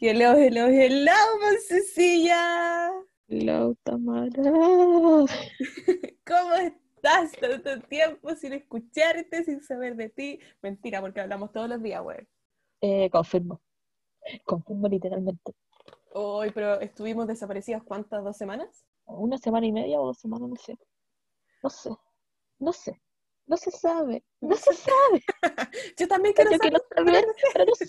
[0.00, 2.90] Hello, hello, hello, Moncecilla.
[3.28, 4.42] Hello, Tamara.
[6.26, 7.32] ¿Cómo estás?
[7.40, 10.40] Tanto tiempo sin escucharte, sin saber de ti.
[10.62, 12.18] Mentira, porque hablamos todos los días, güey.
[12.80, 13.60] Eh, confirmo.
[14.44, 15.52] Confirmo literalmente.
[16.12, 18.84] Hoy, pero estuvimos desaparecidas cuántas, dos semanas?
[19.06, 20.76] Una semana y media o dos semanas, no sé.
[21.62, 21.90] No sé.
[22.58, 23.00] No sé.
[23.46, 24.24] No se sabe.
[24.40, 25.22] No se sabe.
[25.98, 26.72] Yo también quiero Yo saber.
[26.72, 27.86] quiero saber, pero no sé.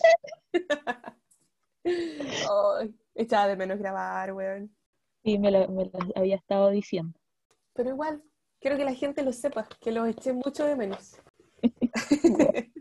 [1.85, 4.75] Ay, echaba de menos grabar, weón.
[5.23, 7.17] Sí, me lo, me lo había estado diciendo.
[7.73, 8.21] Pero igual,
[8.59, 11.21] quiero que la gente lo sepa, que los eché mucho de menos.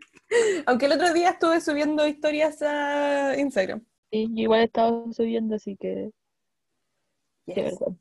[0.67, 3.85] Aunque el otro día estuve subiendo historias a Instagram.
[4.11, 6.11] Sí, yo igual he estado subiendo, así que
[7.47, 7.55] Yes.
[7.57, 8.01] qué vergüenza.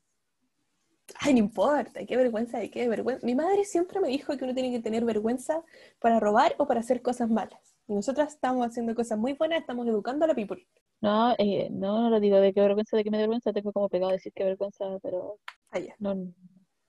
[1.19, 3.25] Ay, no importa, qué vergüenza, de qué vergüenza.
[3.25, 5.63] Mi madre siempre me dijo que uno tiene que tener vergüenza
[5.99, 7.75] para robar o para hacer cosas malas.
[7.87, 10.65] Y nosotras estamos haciendo cosas muy buenas, estamos educando a la people.
[11.03, 13.73] No, eh, no, no lo digo de qué vergüenza, de qué me da vergüenza, tengo
[13.73, 15.37] como pegado a decir qué vergüenza, pero
[15.69, 16.33] Ah, no,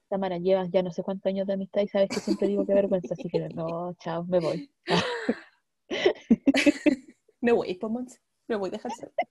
[0.09, 2.75] Tamara, llevas ya no sé cuántos años de amistad y sabes que siempre digo qué
[2.75, 4.71] vergüenza, así que no, chao, me voy.
[7.41, 8.21] Me voy, Monse.
[8.47, 9.13] Me voy a dejar ser.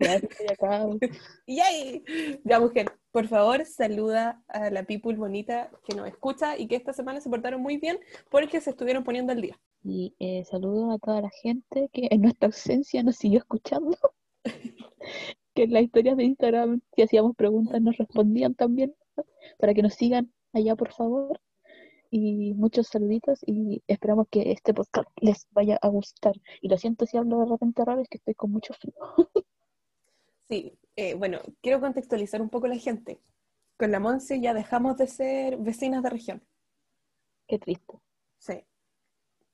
[0.00, 0.86] Ya estoy acá.
[1.46, 2.02] ¡Yay!
[2.44, 6.92] Ya, mujer, por favor, saluda a la people bonita que nos escucha y que esta
[6.92, 7.98] semana se portaron muy bien
[8.30, 9.60] porque se estuvieron poniendo al día.
[9.84, 13.98] Y eh, saludo a toda la gente que en nuestra ausencia nos siguió escuchando.
[15.54, 18.94] que en las historias de Instagram, si hacíamos preguntas, nos respondían también.
[19.58, 21.40] Para que nos sigan allá, por favor.
[22.10, 26.34] Y muchos saluditos y esperamos que este podcast les vaya a gustar.
[26.60, 28.94] Y lo siento si hablo de repente raro, es que estoy con mucho frío.
[30.48, 33.22] Sí, eh, bueno, quiero contextualizar un poco a la gente.
[33.78, 36.42] Con la Monse ya dejamos de ser vecinas de región.
[37.48, 37.94] Qué triste.
[38.36, 38.62] Sí.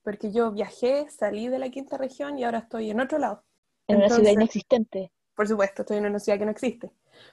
[0.08, 3.44] Porque yo viajé, salí de la quinta región y ahora estoy en otro lado.
[3.86, 5.12] En una ciudad inexistente.
[5.34, 6.90] Por supuesto, estoy en una ciudad que no existe.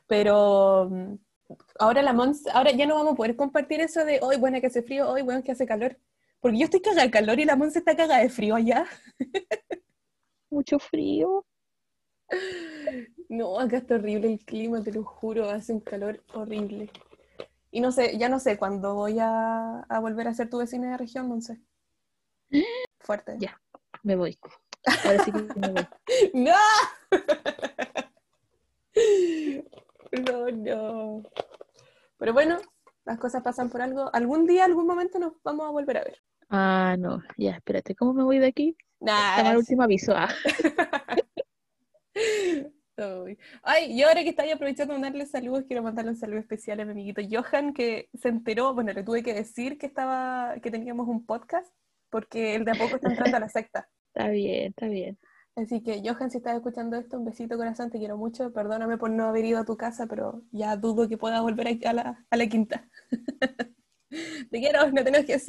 [0.08, 1.14] Pero mm,
[1.80, 4.68] ahora la Monse, ahora ya no vamos a poder compartir eso de hoy, bueno, que
[4.68, 5.97] hace frío, hoy, bueno, que hace calor.
[6.41, 8.85] Porque yo estoy cagada de calor y la Monse está cagada de frío allá.
[10.50, 11.46] Mucho frío.
[13.30, 16.90] No, acá está horrible el clima, te lo juro, hace un calor horrible.
[17.72, 20.91] Y no sé, ya no sé cuándo voy a, a volver a ser tu vecina
[20.91, 21.62] de región, Monse.
[23.05, 23.35] Fuerte.
[23.39, 23.59] Ya.
[24.03, 24.38] Me voy.
[25.05, 25.88] Ahora sí que me voy.
[26.33, 26.55] ¡No!
[30.16, 31.23] No, no.
[32.17, 32.57] Pero bueno,
[33.03, 34.09] las cosas pasan por algo.
[34.13, 36.21] Algún día, algún momento nos vamos a volver a ver.
[36.49, 37.21] Ah, no.
[37.38, 37.95] Ya, espérate.
[37.95, 38.77] ¿Cómo me voy de aquí?
[38.99, 40.13] Toma el último aviso.
[40.16, 40.29] Ah.
[43.63, 43.91] Ay.
[43.91, 46.91] Y ahora que estoy aprovechando de mandarle saludos, quiero mandarle un saludo especial a mi
[46.91, 51.25] amiguito Johan, que se enteró, bueno, le tuve que decir que estaba, que teníamos un
[51.25, 51.75] podcast,
[52.09, 53.89] porque él de a poco está entrando a la secta.
[54.16, 55.19] Está bien, está bien.
[55.57, 58.53] Así que, Johan, si estás escuchando esto, un besito corazón, te quiero mucho.
[58.53, 61.93] Perdóname por no haber ido a tu casa, pero ya dudo que pueda volver a,
[61.93, 62.89] la, a la quinta.
[64.09, 65.47] te quiero, no te enojes.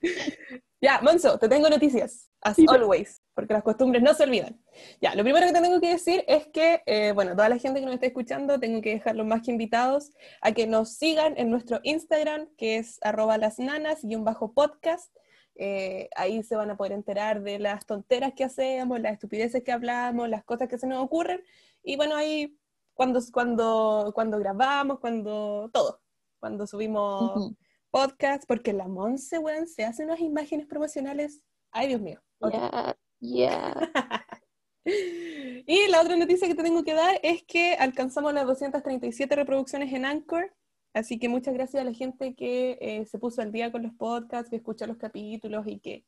[0.80, 4.60] ya, Monzo, te tengo noticias, as always, porque las costumbres no se olvidan.
[5.00, 7.80] Ya, lo primero que te tengo que decir es que, eh, bueno, toda la gente
[7.80, 11.50] que nos está escuchando, tengo que dejarlos más que invitados a que nos sigan en
[11.50, 15.17] nuestro Instagram, que es arroba las nanas, bajo podcast.
[15.60, 19.72] Eh, ahí se van a poder enterar de las tonteras que hacemos, las estupideces que
[19.72, 21.42] hablamos, las cosas que se nos ocurren.
[21.82, 22.56] Y bueno, ahí
[22.94, 26.00] cuando, cuando, cuando grabamos, cuando todo,
[26.38, 27.56] cuando subimos Ujú.
[27.90, 31.42] podcast, porque la Monse, weón, se hace unas imágenes promocionales.
[31.72, 32.22] Ay, Dios mío.
[32.40, 33.74] Ya, ya.
[34.90, 39.92] Y la otra noticia que te tengo que dar es que alcanzamos las 237 reproducciones
[39.92, 40.54] en Anchor.
[40.94, 43.92] Así que muchas gracias a la gente que eh, se puso al día con los
[43.94, 46.04] podcasts, que escuchó los capítulos y que,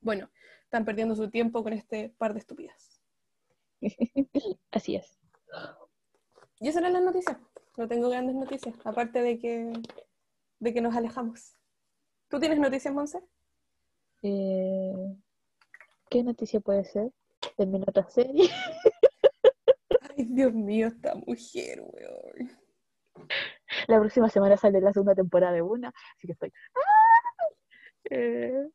[0.00, 0.30] bueno,
[0.64, 3.00] están perdiendo su tiempo con este par de estúpidas.
[4.72, 5.18] Así es.
[6.60, 7.36] Y esas eran las noticias.
[7.76, 9.72] No tengo grandes noticias, aparte de que,
[10.58, 11.56] de que nos alejamos.
[12.28, 13.22] ¿Tú tienes noticias, Monse?
[14.22, 15.16] Eh,
[16.08, 17.12] ¿Qué noticia puede ser?
[17.56, 18.48] Terminó otra serie.
[20.16, 22.65] Ay, Dios mío, esta mujer, weón.
[23.86, 26.52] La próxima semana sale la segunda temporada de una, así que estoy.
[28.10, 28.68] Eh,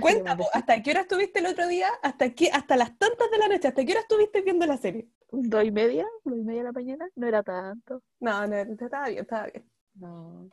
[0.00, 1.88] Cuenta, que po, ¿hasta qué hora estuviste el otro día?
[2.02, 3.68] ¿Hasta qué, hasta las tantas de la noche?
[3.68, 5.08] ¿Hasta qué hora estuviste viendo la serie?
[5.30, 6.06] ¿Dos y media?
[6.24, 7.08] ¿Dos y media de la mañana?
[7.14, 8.02] No era tanto.
[8.20, 9.70] No, no, estaba bien, estaba bien.
[9.94, 10.50] No.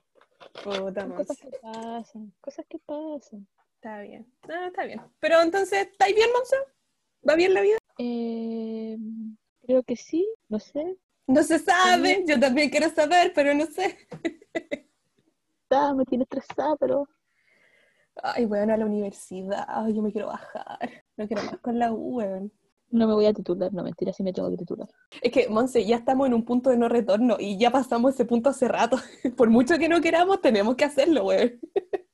[0.63, 2.34] Puta cosas que pasan.
[2.42, 3.48] Cosas que pasan.
[3.75, 4.31] Está bien.
[4.48, 5.01] No, está bien.
[5.19, 6.56] Pero entonces, ¿estáis bien, Monse?
[7.28, 7.78] ¿Va bien la vida?
[7.98, 8.98] Eh,
[9.62, 10.98] creo que sí, no sé.
[11.29, 12.23] No se sabe.
[12.27, 13.97] Yo también quiero saber, pero no sé.
[15.71, 17.07] Ah, me tiene estresada, pero
[18.23, 19.65] Ay, weón, a la universidad.
[19.67, 21.03] Ay, yo me quiero bajar.
[21.15, 22.51] No quiero más con la U, weón.
[22.89, 24.89] No me voy a titular, no, mentira, sí me tengo que titular.
[25.21, 28.25] Es que, Monse, ya estamos en un punto de no retorno y ya pasamos ese
[28.25, 28.97] punto hace rato.
[29.37, 31.59] Por mucho que no queramos, tenemos que hacerlo, weón.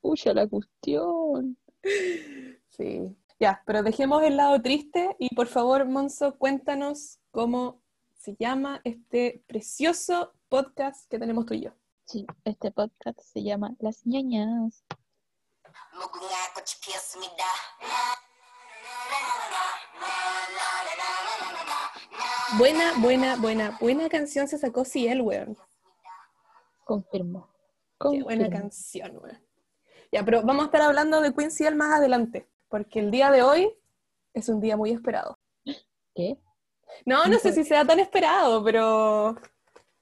[0.00, 1.58] Pucha, la cuestión.
[2.68, 3.00] Sí.
[3.40, 7.81] Ya, pero dejemos el lado triste y por favor, Monzo, cuéntanos cómo
[8.22, 11.72] se llama este precioso podcast que tenemos tú y yo.
[12.04, 14.84] Sí, este podcast se llama Las ñañas.
[22.58, 25.58] Buena, buena, buena, buena canción se sacó Ciel, weón.
[26.84, 27.48] Confirmo.
[27.98, 29.44] Qué buena canción, weón.
[30.12, 33.42] Ya, pero vamos a estar hablando de Queen Ciel más adelante, porque el día de
[33.42, 33.74] hoy
[34.32, 35.40] es un día muy esperado.
[36.14, 36.38] ¿Qué?
[37.06, 39.34] No, no sé si sea tan esperado, pero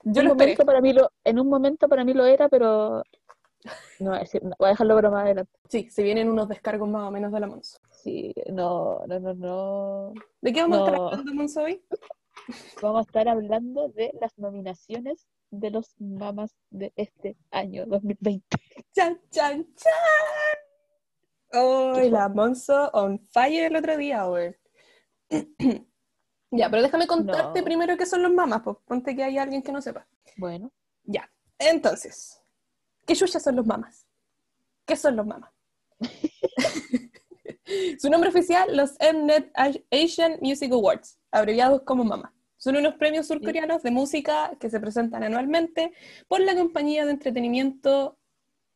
[0.03, 0.53] yo En lo un esperé.
[0.53, 3.03] momento para mí lo, en un momento para mí lo era, pero
[3.99, 5.53] no voy a voy dejarlo para más adelante.
[5.69, 7.79] Sí, se vienen unos descargos más o menos de la Monzo.
[7.91, 10.13] Sí, no, no, no, no.
[10.41, 11.85] ¿De qué vamos a estar hablando, Monzo, hoy?
[12.81, 18.57] Vamos a estar hablando de las nominaciones de los mamás de este año 2020.
[18.95, 19.93] ¡Chan, chan, chan!
[21.53, 24.57] ¡Ay, la Monzo on fire el otro día, weón!
[26.51, 27.65] ya, pero déjame contarte No.
[27.65, 30.07] primero qué son los mamás, pues ponte que hay alguien que no sepa.
[30.37, 30.71] Bueno,
[31.05, 32.41] Ya, entonces,
[33.07, 34.07] ¿qué chuchas son los mamás?
[34.87, 35.51] ¿Qué son los mamás?
[37.99, 39.53] Su nombre oficial, los Mnet
[39.91, 42.33] Asian Music Awards, abreviados como MAMA.
[42.57, 45.93] Son unos premios surcoreanos de música que se presentan anualmente
[46.29, 48.19] por la compañía de entretenimiento.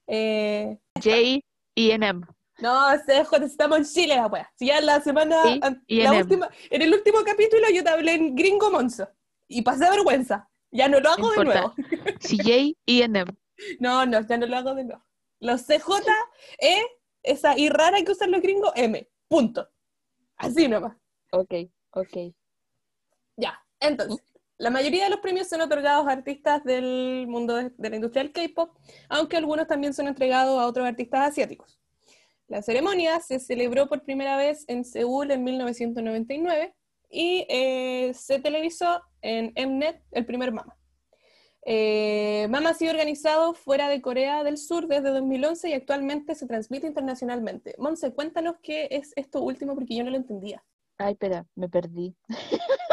[0.06, 1.16] eh, J
[1.74, 2.20] y M.
[2.58, 4.50] no, CJ, estamos en Chile, la wea.
[4.56, 7.90] Si ya la semana, Sí, y la en última, en el último capítulo yo te
[7.90, 9.08] hablé en gringo monzo
[9.48, 10.48] y pasé vergüenza.
[10.70, 11.74] Ya no lo hago de nuevo.
[12.20, 13.24] CJ y M.
[13.80, 15.04] No, no, ya no lo hago de nuevo.
[15.40, 15.88] Los CJ,
[16.58, 16.82] E,
[17.22, 19.08] esa I rara que usan los gringos, M.
[19.28, 19.68] Punto.
[20.36, 20.96] Así nomás.
[21.32, 21.54] Ok,
[21.90, 22.34] ok.
[23.36, 23.60] Ya.
[23.80, 24.24] Entonces,
[24.58, 28.22] la mayoría de los premios son otorgados a artistas del mundo de, de la industria
[28.22, 28.76] del K-pop,
[29.08, 31.78] aunque algunos también son entregados a otros artistas asiáticos.
[32.48, 36.74] La ceremonia se celebró por primera vez en Seúl en 1999
[37.08, 40.76] y eh, se televisó en Mnet el primer Mama.
[41.66, 46.46] Eh, Mama ha sido organizado fuera de Corea del Sur desde 2011 y actualmente se
[46.46, 47.74] transmite internacionalmente.
[47.78, 50.62] Monse, cuéntanos qué es esto último porque yo no lo entendía.
[50.98, 52.14] Ay, espera, me perdí.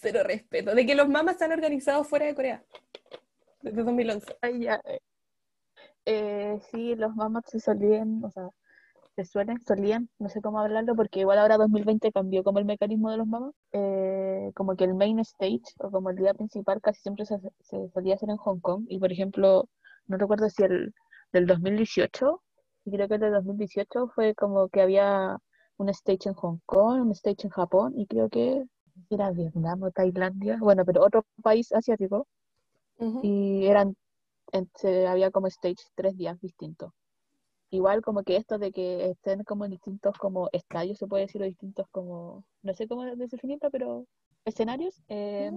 [0.00, 0.74] Cero respeto.
[0.74, 2.62] De que los mamas se han organizado fuera de Corea.
[3.62, 4.36] Desde 2011.
[4.42, 4.80] Ay, ya.
[6.06, 6.58] Eh.
[6.70, 8.48] Sí, los mamás se solían, o sea,
[9.16, 13.10] se suelen, solían, no sé cómo hablarlo, porque igual ahora 2020 cambió como el mecanismo
[13.10, 13.54] de los mamás.
[13.72, 17.88] Eh, como que el main stage, o como el día principal, casi siempre se, se
[17.90, 18.84] solía hacer en Hong Kong.
[18.88, 19.68] Y por ejemplo,
[20.06, 20.94] no recuerdo si el
[21.32, 22.42] del 2018,
[22.84, 25.38] y creo que el del 2018 fue como que había
[25.78, 28.64] un stage en Hong Kong, un stage en Japón, y creo que
[29.10, 32.26] era Vietnam o Tailandia, bueno, pero otro país asiático
[32.98, 33.20] Ujú.
[33.22, 33.94] y eran
[34.52, 36.92] en- se- había como stage tres días distintos.
[37.70, 41.42] Igual como que esto de que estén como en distintos como estadios, se puede decir,
[41.42, 44.06] o distintos como, no sé cómo definirlo, pero
[44.44, 45.50] escenarios, eh,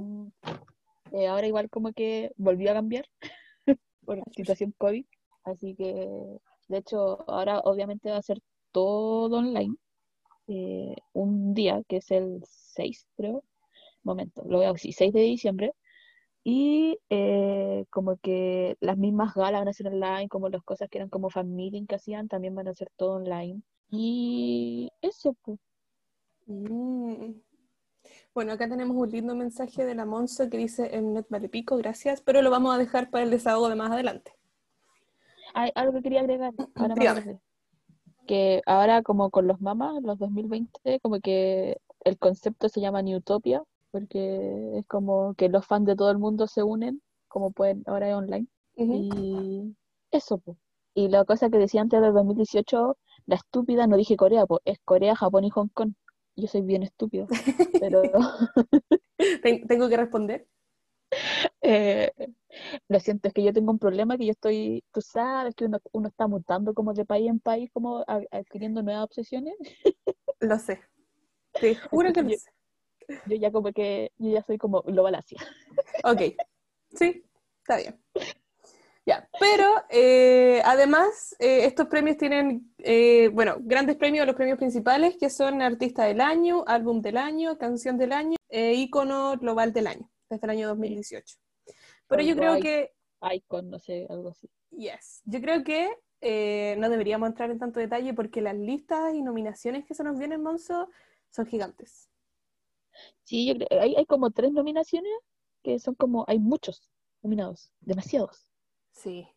[1.12, 3.06] eh, ahora igual como que volvió a cambiar
[4.06, 5.06] por la situación COVID,
[5.46, 8.40] así que de hecho ahora obviamente va a ser
[8.72, 9.76] todo online,
[10.48, 13.44] eh, un día que es el 6, creo,
[14.04, 15.74] momento, lo veo así, 6 de diciembre,
[16.44, 20.98] y eh, como que las mismas galas van a ser online, como las cosas que
[20.98, 23.62] eran como meeting que hacían, también van a ser todo online.
[23.92, 25.60] Y eso, pues.
[26.46, 27.34] Mm.
[28.34, 32.22] Bueno, acá tenemos un lindo mensaje de la Monzo que dice Mnet vale pico, gracias,
[32.22, 34.34] pero lo vamos a dejar para el desahogo de más adelante.
[35.54, 37.40] Hay algo que quería agregar, acordé.
[38.28, 43.64] Que ahora como con los mamás, los 2020, como que el concepto se llama Newtopia,
[43.92, 48.10] porque es como que los fans de todo el mundo se unen, como pueden, ahora
[48.10, 48.48] es online.
[48.76, 49.76] Y
[50.12, 50.58] eso, pues.
[50.96, 54.80] Y la cosa que decía antes del 2018, la estúpida, no dije Corea, pues es
[54.86, 55.94] Corea, Japón y Hong Kong.
[56.36, 57.28] Yo soy bien estúpido,
[57.82, 58.02] pero
[59.44, 60.48] Ten- ¿Tengo que responder?
[61.62, 62.12] eh,
[62.88, 65.80] lo siento, es que yo tengo un problema que yo estoy, tú sabes que uno,
[65.92, 69.56] uno está mutando como de país en país, como adquiriendo nuevas obsesiones.
[70.40, 70.80] Lo sé.
[71.54, 72.50] Te juro que lo Yo- sé.
[73.26, 75.40] Yo ya como que, yo ya soy como global Asia.
[76.04, 76.22] Ok,
[76.94, 77.24] sí,
[77.62, 78.00] está bien.
[79.06, 85.18] Ya, pero eh, además eh, estos premios tienen, eh, bueno, grandes premios, los premios principales,
[85.20, 89.88] que son Artista del Año, Álbum del Año, Canción del Año, e Ícono Global del
[89.88, 91.38] Año, desde el año 2018.
[92.08, 92.92] Pero yo creo que
[93.34, 94.50] Icon, no sé, algo así.
[94.72, 95.22] Yes.
[95.26, 95.90] Yo creo que
[96.22, 100.18] eh, no deberíamos entrar en tanto detalle porque las listas y nominaciones que se nos
[100.18, 100.90] vienen, Monzo,
[101.30, 102.09] son gigantes.
[103.24, 105.12] Sí, yo creo, hay, hay como tres nominaciones
[105.64, 106.90] que son como, hay muchos
[107.22, 108.50] nominados, demasiados.
[108.92, 109.28] Sí,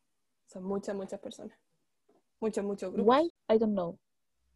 [0.47, 1.59] son muchas, muchas personas.
[2.41, 3.17] Muchos, muchos grupos.
[3.17, 3.33] Why?
[3.55, 3.99] I don't know.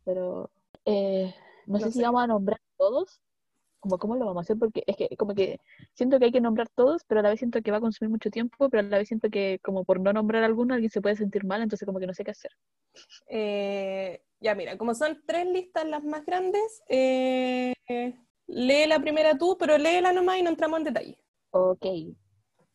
[0.05, 0.51] Pero
[0.85, 1.35] eh,
[1.67, 3.21] no, No sé si vamos a nombrar todos.
[3.81, 4.59] Como, ¿Cómo lo vamos a hacer?
[4.59, 5.61] Porque es que como que
[5.93, 8.11] siento que hay que nombrar todos, pero a la vez siento que va a consumir
[8.11, 11.01] mucho tiempo, pero a la vez siento que como por no nombrar alguno alguien se
[11.01, 12.51] puede sentir mal, entonces como que no sé qué hacer.
[13.29, 17.75] Eh, ya, mira, como son tres listas las más grandes, eh,
[18.47, 21.19] lee la primera tú, pero léela nomás y no entramos en detalle.
[21.51, 21.87] Ok,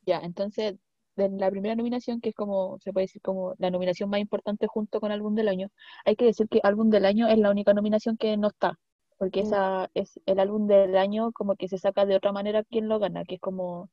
[0.05, 0.75] ya, entonces
[1.15, 4.67] de la primera nominación, que es como, se puede decir como la nominación más importante
[4.67, 5.69] junto con álbum del año,
[6.05, 8.79] hay que decir que álbum del año es la única nominación que no está,
[9.17, 9.45] porque Mm.
[9.45, 12.97] esa es el álbum del año como que se saca de otra manera quien lo
[12.99, 13.89] gana, que es como,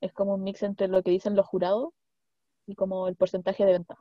[0.00, 1.90] es como un mix entre lo que dicen los jurados
[2.66, 3.96] y como el porcentaje de venta.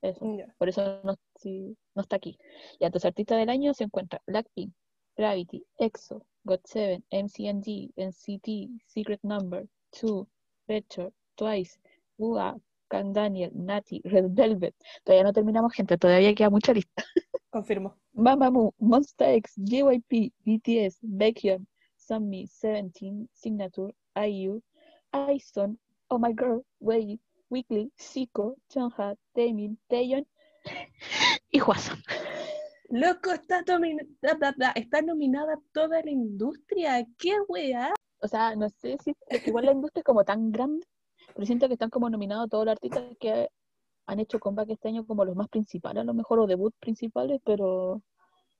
[0.00, 0.24] Eso.
[0.58, 2.38] Por eso no, sí, no está aquí.
[2.78, 4.72] Y entonces artista del año se encuentra Blackpink,
[5.16, 10.28] Gravity, EXO, GOT7, MCNG, NCT, Secret Number, Two,
[10.68, 11.78] Red Shot, Twice,
[12.18, 12.56] UA,
[12.88, 14.74] Kang Daniel, Nati, Red Velvet.
[15.04, 17.04] Todavía no terminamos, gente, todavía queda mucha lista.
[17.50, 17.96] Confirmo.
[18.14, 24.62] Mamamoo, Monsta X, JYP, BTS, Baekhyun, Sunmi, Seventeen, Signature, IU,
[25.12, 27.18] ISON, Oh My Girl, Wei,
[27.50, 30.26] Weekly, Zico, Chungha, Taemin, Taeyeon
[31.50, 32.02] y Hwasong.
[32.88, 37.04] Loco, está, nomina- da, da, da, está nominada toda la industria.
[37.18, 37.92] ¡Qué weá!
[38.20, 39.12] O sea, no sé si
[39.46, 40.86] igual la industria es como tan grande,
[41.34, 43.48] pero siento que están como nominados todos los artistas que
[44.06, 47.40] han hecho comeback este año como los más principales, a lo mejor, o debut principales,
[47.44, 48.02] pero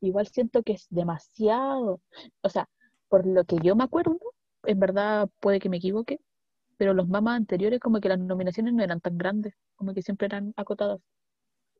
[0.00, 2.00] igual siento que es demasiado.
[2.42, 2.68] O sea,
[3.08, 4.18] por lo que yo me acuerdo,
[4.64, 6.18] en verdad puede que me equivoque,
[6.76, 10.26] pero los mamas anteriores como que las nominaciones no eran tan grandes, como que siempre
[10.26, 11.00] eran acotadas.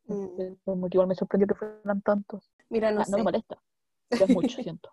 [0.08, 2.50] Mm, Entonces, Como que igual me sorprendió que fueran tantos.
[2.68, 3.24] Mira, no Ah, no me sé.
[3.24, 3.62] molesta,
[4.10, 4.90] pero es mucho, siento.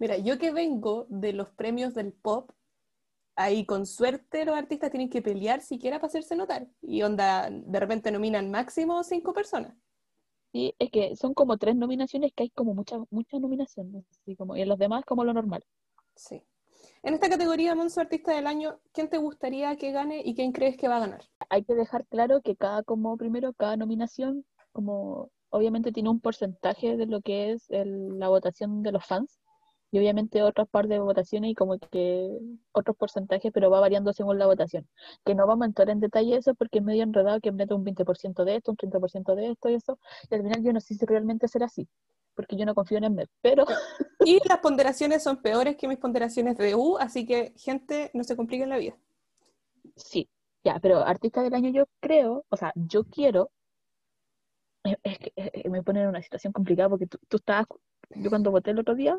[0.00, 2.50] Mira, yo que vengo de los premios del pop,
[3.36, 6.68] ahí con suerte los artistas tienen que pelear siquiera para hacerse notar.
[6.82, 9.76] Y onda, de repente nominan máximo cinco personas.
[10.52, 14.56] Sí, es que son como tres nominaciones que hay como muchas muchas nominaciones, así como,
[14.56, 15.64] y en los demás como lo normal.
[16.16, 16.42] Sí.
[17.04, 20.76] En esta categoría, Monzo Artista del Año, ¿quién te gustaría que gane y quién crees
[20.76, 21.24] que va a ganar?
[21.48, 26.96] Hay que dejar claro que cada, como primero, cada nominación, como obviamente tiene un porcentaje
[26.96, 29.40] de lo que es la votación de los fans,
[29.90, 32.38] y obviamente otras par de votaciones y como que
[32.70, 34.88] otros porcentajes, pero va variando según la votación.
[35.24, 37.84] Que no vamos a entrar en detalle eso porque es medio enredado que mete un
[37.84, 39.98] 20% de esto, un 30% de esto y eso,
[40.30, 41.88] y al final yo no sé si realmente será así,
[42.34, 43.64] porque yo no confío en el pero
[44.24, 48.36] Y las ponderaciones son peores que mis ponderaciones de U, así que, gente, no se
[48.36, 48.96] compliquen la vida.
[49.96, 50.28] Sí,
[50.64, 53.50] ya, pero artista del año yo creo, o sea, yo quiero,
[54.84, 57.66] es, que me pone en una situación complicada porque tú, tú estabas,
[58.14, 59.18] yo cuando voté el otro día,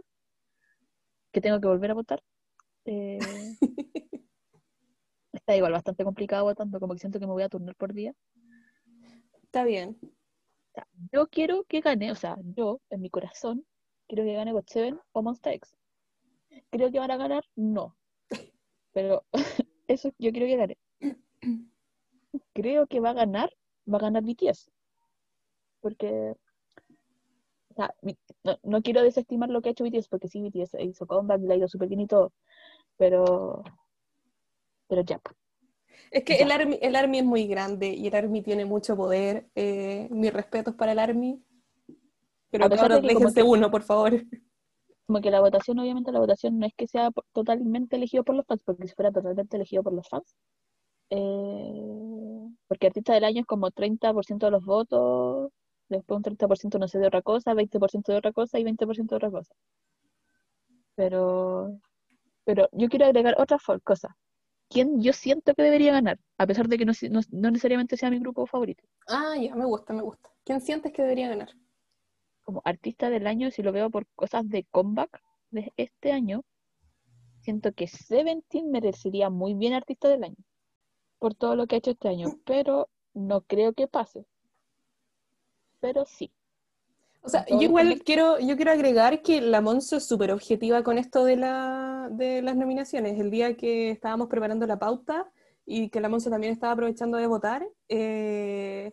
[1.32, 2.24] que tengo que volver a votar,
[2.86, 3.20] eh,
[5.34, 8.14] está igual bastante complicado votando, como que siento que me voy a turnar por día.
[9.44, 10.00] Está bien.
[10.74, 13.64] O sea, yo quiero que gane, o sea, yo, en mi corazón,
[14.08, 15.76] quiero que gane GOT7 o Monsta X.
[16.72, 17.44] ¿Creo que van a ganar?
[17.56, 17.96] No.
[18.94, 19.26] Pero
[19.88, 20.78] eso yo quiero que gane.
[22.54, 23.50] Creo que va a ganar,
[23.92, 24.72] va a ganar BTS.
[25.82, 26.36] Porque,
[27.70, 27.94] o sea,
[28.44, 31.54] no, no quiero desestimar lo que ha hecho BTS, porque sí, BTS hizo comeback, le
[31.54, 32.32] ha ido súper bien y todo.
[32.98, 33.64] Pero,
[34.88, 35.43] pero ya, pues.
[36.14, 39.48] Es que el Army, el Army es muy grande y el Army tiene mucho poder.
[39.56, 41.44] Eh, mis respetos para el Army.
[42.52, 44.12] Pero A pesar de cabros, que como déjense que- uno, por favor.
[45.08, 48.46] como que la votación, obviamente la votación no es que sea totalmente elegido por los
[48.46, 50.36] fans, porque si fuera totalmente elegido por los fans,
[51.10, 55.52] eh, porque artista del año es como 30% de los votos,
[55.90, 59.16] después un 30% no sé de otra cosa, 20% de otra cosa y 20% de
[59.18, 59.54] otra cosa.
[60.96, 61.80] Pero,
[62.46, 64.16] pero yo quiero agregar otra cosa.
[64.74, 66.20] ¿Quién yo siento que debería ganar?
[66.38, 68.84] A pesar de que no, no- no necesariamente sea mi grupo favorito.
[69.08, 70.30] Ah, ya, me gusta, me gusta.
[70.44, 71.50] ¿Quién sientes que debería ganar?
[72.46, 76.44] como artista del año, si lo veo por cosas de comeback de este año,
[77.40, 80.36] siento que Seventeen merecería muy bien artista del año
[81.20, 84.26] por todo lo que ha hecho este año, pero no creo que pase.
[85.80, 86.34] Pero sí.
[87.26, 90.98] O sea, yo igual quiero, yo quiero agregar que la Monzo es súper objetiva con
[90.98, 93.18] esto de, la, de las nominaciones.
[93.18, 95.32] El día que estábamos preparando la pauta
[95.66, 98.92] y que la Monzo también estaba aprovechando de votar, eh,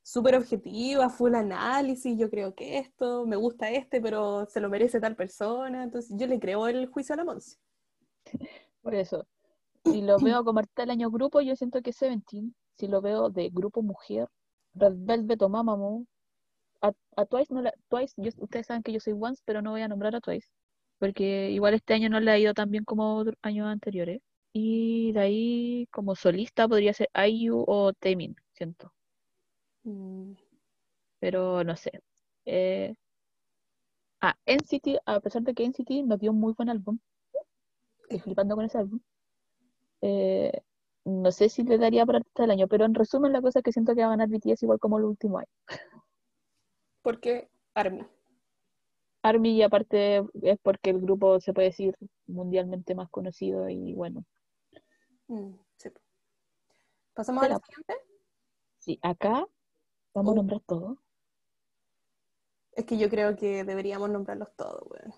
[0.00, 5.00] súper objetiva, full análisis, yo creo que esto, me gusta este, pero se lo merece
[5.00, 5.82] tal persona.
[5.82, 7.56] Entonces yo le creo el juicio a la Monzo.
[8.80, 9.26] Por eso.
[9.84, 13.28] Si lo veo como artista del año grupo, yo siento que Seventeen, si lo veo
[13.28, 14.28] de grupo mujer,
[14.74, 16.06] Red Velvet o Mamamoo.
[16.82, 19.70] A, a Twice, no la, Twice yo- ustedes saben que yo soy Once, pero no
[19.72, 20.48] voy a nombrar a Twice.
[20.98, 24.20] Porque igual este año no le ha ido tan bien como otros años anteriores.
[24.52, 28.92] Y de ahí, como solista, podría ser IU o Taemin, siento.
[29.84, 30.34] Mm,
[31.20, 31.92] Pero no sé.
[32.46, 32.94] Eh,
[34.20, 36.98] ah, NCT, a pesar de que NCT nos dio un muy buen álbum,
[38.04, 39.00] estoy flipando con ese álbum.
[40.02, 40.52] eh,
[41.04, 43.64] no sé si le daría para artista del año, pero en resumen la cosa es
[43.64, 45.48] que siento que va a ganar BTS igual como el último año.
[47.06, 48.04] Porque ARMY.
[49.22, 51.94] ARMY y aparte es porque el grupo se puede decir
[52.26, 54.24] mundialmente más conocido y bueno.
[55.28, 55.90] Mm, sí.
[57.14, 57.94] ¿Pasamos a la siguiente?
[58.80, 59.46] Sí, acá
[60.14, 60.32] vamos Oh.
[60.32, 60.98] a nombrar todo.
[62.72, 65.14] Es que yo creo que deberíamos nombrarlos todos, weón.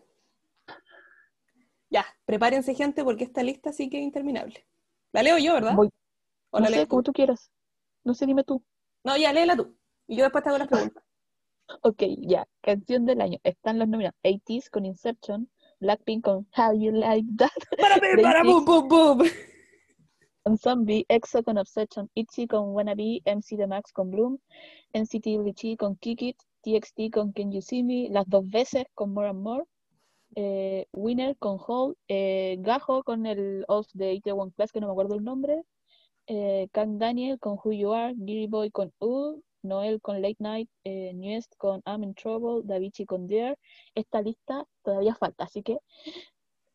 [1.88, 4.66] Ya, prepárense, gente, porque esta lista sí que es interminable.
[5.12, 5.74] La leo yo, ¿verdad?
[5.74, 5.88] Voy,
[6.50, 7.12] ¿O no la sé, lees como tú?
[7.12, 7.50] tú quieras.
[8.04, 8.62] No sé, dime tú.
[9.04, 9.74] No, ya, léela tú.
[10.06, 11.02] Y yo después te hago las preguntas.
[11.82, 12.46] Ok, ya.
[12.60, 13.38] Canción del año.
[13.44, 14.18] Están los nominados.
[14.22, 15.48] 80s con Inception,
[15.80, 19.28] Blackpink con How You Like That, ¡Para, Day para, boom, boom, boom!
[20.48, 24.38] con Zombie, EXO con Obsession, ITZY con Wannabe, MC The Max con Bloom,
[24.94, 29.12] NCT Richie con Kick It, TXT con Can You See Me, Las Dos Veces con
[29.12, 29.64] More and More,
[30.36, 34.92] eh, Winner con Hall, eh, Gajo con el host de Itaewon Class, que no me
[34.92, 35.62] acuerdo el nombre,
[36.26, 40.70] eh, Kang Daniel con Who You Are, Giri Boy con U, Noel con Late Night,
[40.84, 43.58] eh, Newest con I'm in Trouble, Davichi con Dare.
[43.94, 45.78] Esta lista todavía falta, así que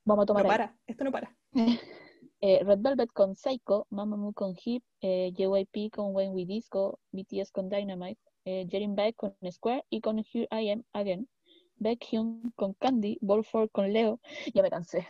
[0.06, 0.58] vamos a tomar No ahí.
[0.58, 1.36] para, esto no para.
[2.46, 7.52] Eh, Red Velvet con Psycho, Mamamoo con Hip, eh, JYP con When We Disco, BTS
[7.54, 11.30] con Dynamite, eh, Jerin Baek con Square y con Here I Am Again,
[11.78, 14.20] Baekhyun con Candy, Bolford con Leo,
[14.54, 15.08] ya me cansé,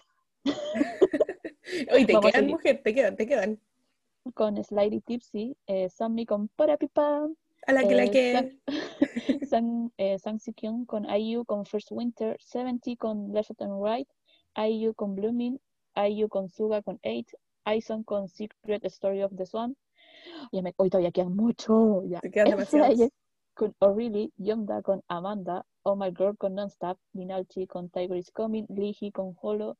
[1.92, 3.60] Oye, te Vamos quedan, mujer, te quedan, te quedan.
[4.36, 7.36] con Slightly Tipsy, eh, Sammy con Parapipam,
[7.67, 8.25] A la que la Eh, que.
[8.34, 8.60] Sang,
[9.98, 14.10] eh, Sang Sekyun con IU con First Winter, 70 con Left and Right,
[14.58, 15.60] IU con Blooming,
[15.95, 19.76] IU con Suga con 8, Ison con Secret Story of the Swan.
[20.52, 22.04] Ya me, hoy todavía quedan mucho.
[22.06, 22.19] Ya.
[22.19, 22.58] Quedan
[23.54, 28.65] con O'Reilly, Yonda con Amanda, Oh My Girl con Nonstop, Minalchi con Tiger is Coming,
[28.69, 29.78] Lihi con Holo,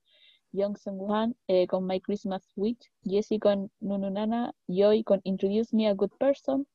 [0.52, 5.88] Young Sung Han eh, con My Christmas Witch, Jessie con Nununana, Joy con Introduce Me
[5.88, 6.67] a Good Person,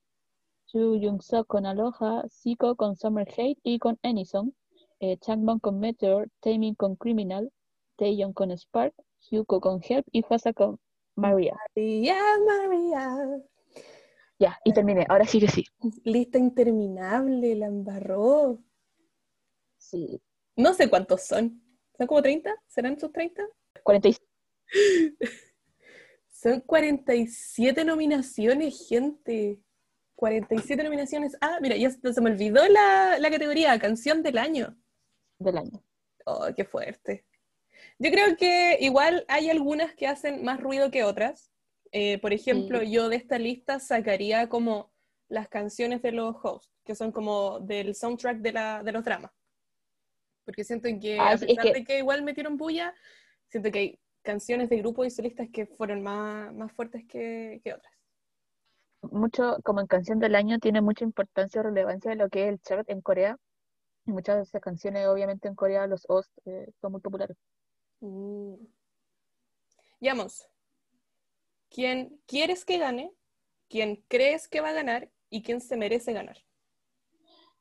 [0.70, 4.54] Chu Jung Sok con Aloha, Zico con Summer Hate y con Anyson,
[5.00, 5.18] eh,
[5.62, 7.50] con Meteor, Taming con Criminal,
[7.96, 8.94] Taeyong con Spark,
[9.30, 10.78] Hyuko con Help y Hwasa con
[11.14, 11.56] Maria.
[11.74, 13.42] María, María.
[14.38, 15.06] Ya, y terminé.
[15.08, 15.64] Ahora sí que sí.
[16.04, 18.58] Lista interminable, la embarró.
[19.78, 20.20] Sí.
[20.54, 21.62] No sé cuántos son.
[21.96, 22.54] ¿Son como 30?
[22.66, 23.42] ¿Serán sus 30?
[23.82, 24.22] 46.
[26.28, 29.58] Son 47 nominaciones, gente.
[30.18, 31.36] 47 nominaciones.
[31.40, 34.76] Ah, mira, ya se me olvidó la, la categoría, canción del año.
[35.38, 35.80] del año.
[36.26, 37.24] Oh, qué fuerte.
[38.00, 41.52] Yo creo que igual hay algunas que hacen más ruido que otras.
[41.92, 42.90] Eh, por ejemplo, Sí.
[42.90, 44.92] yo de esta lista sacaría como
[45.28, 49.30] las canciones de los hosts, que son como del soundtrack de, la, de los dramas.
[50.44, 52.92] Porque siento que, Ah, a pesar que- de que igual metieron bulla,
[53.46, 57.72] siento que hay canciones de grupos y solistas que fueron más, más fuertes que, que
[57.72, 57.92] otras.
[59.02, 62.48] Mucho, como en canción del año, tiene mucha importancia o relevancia de lo que es
[62.50, 63.36] el chart en Corea.
[64.06, 67.36] Y muchas de esas canciones, obviamente, en Corea, los hosts eh, son muy populares.
[68.00, 68.54] Mm.
[70.00, 70.48] Veamos.
[71.70, 73.12] ¿Quién quieres que gane?
[73.68, 75.10] ¿Quién crees que va a ganar?
[75.30, 76.38] ¿Y quién se merece ganar?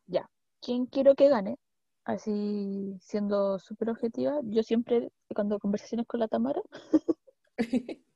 [0.06, 0.30] Ya.
[0.62, 1.58] ¿Quién quiero que gane?
[2.06, 6.62] Así, siendo súper objetiva, yo siempre, cuando conversaciones con la Tamara,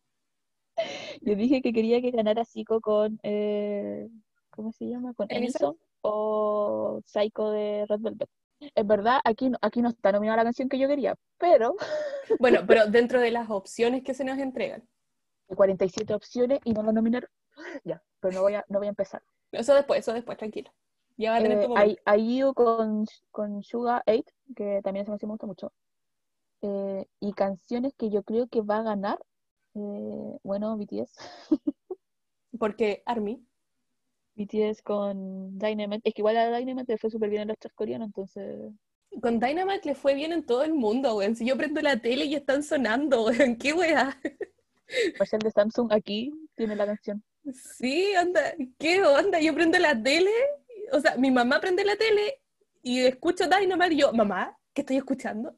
[1.22, 4.10] yo dije que quería que ganara Zico con, eh,
[4.52, 5.14] ¿cómo se llama?
[5.14, 5.78] Con Enison.
[6.02, 8.30] O Psycho de Red Velvet.
[8.76, 11.76] Es verdad, aquí, no- aquí no está nominada la canción que yo quería, pero
[12.40, 14.84] Bueno, pero dentro de las opciones que se nos entregan.
[15.50, 17.30] hay 47 opciones y no la nominaron.
[17.84, 19.22] Ya, pero no voy a, no voy a empezar.
[19.52, 20.72] Eso después, eso después, tranquilo.
[21.18, 22.02] Ya va a tener Eh, tu hay, momento.
[22.54, 24.24] con, con Suga 8,
[24.56, 25.74] que también canción me gusta mucho.
[26.62, 29.20] Eh, y canciones que yo creo que va a ganar,
[29.76, 31.16] eh, bueno, BTS.
[32.60, 33.44] Porque Army,
[34.36, 36.10] BTS con Dynamite.
[36.10, 38.72] Es que igual a Dynamite le fue súper bien en los chats coreanos, entonces...
[39.22, 41.36] con Dynamite le fue bien en todo el mundo, weón.
[41.36, 44.20] Si yo prendo la tele y están sonando, weón, qué weá.
[45.18, 47.24] Marcel de Samsung aquí tiene la canción.
[47.54, 48.42] Sí, onda,
[48.78, 49.40] qué onda.
[49.40, 50.32] Yo prendo la tele,
[50.92, 52.42] o sea, mi mamá prende la tele
[52.84, 55.56] y escucho Dynamite y yo, mamá, ¿qué estoy escuchando?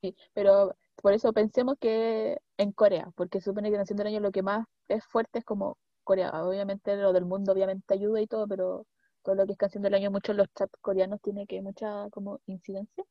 [0.00, 4.32] Sí, pero por eso pensemos que en Corea, porque supone que Canción del Año lo
[4.32, 6.30] que más es fuerte es como Corea.
[6.44, 8.86] Obviamente lo del mundo obviamente ayuda y todo, pero
[9.22, 12.40] todo lo que es canción del año, muchos los chats coreanos tiene que mucha como
[12.46, 13.04] incidencia.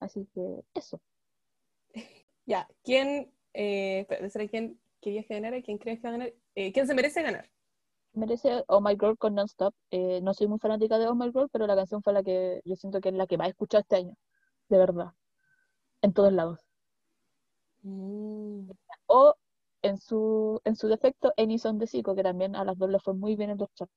[0.00, 1.00] Así que eso.
[2.44, 5.62] Ya, ¿quién, eh, espera, ¿será quién querías que ganara?
[5.62, 6.34] ¿Quién crees que va a ganar?
[6.56, 7.48] Eh, ¿Quién se merece ganar?
[8.14, 9.72] Merece Oh My Girl con Nonstop.
[9.92, 12.60] Eh, no soy muy fanática de Oh My Girl, pero la canción fue la que
[12.64, 14.16] yo siento que es la que más he escuchado este año.
[14.68, 15.12] De verdad.
[16.02, 16.60] En todos lados.
[17.82, 18.70] Mm,
[19.06, 19.34] O
[19.82, 23.02] en su, en su defecto, Any Song de Zico, que también a las dos les
[23.02, 23.92] fue muy bien en los charts.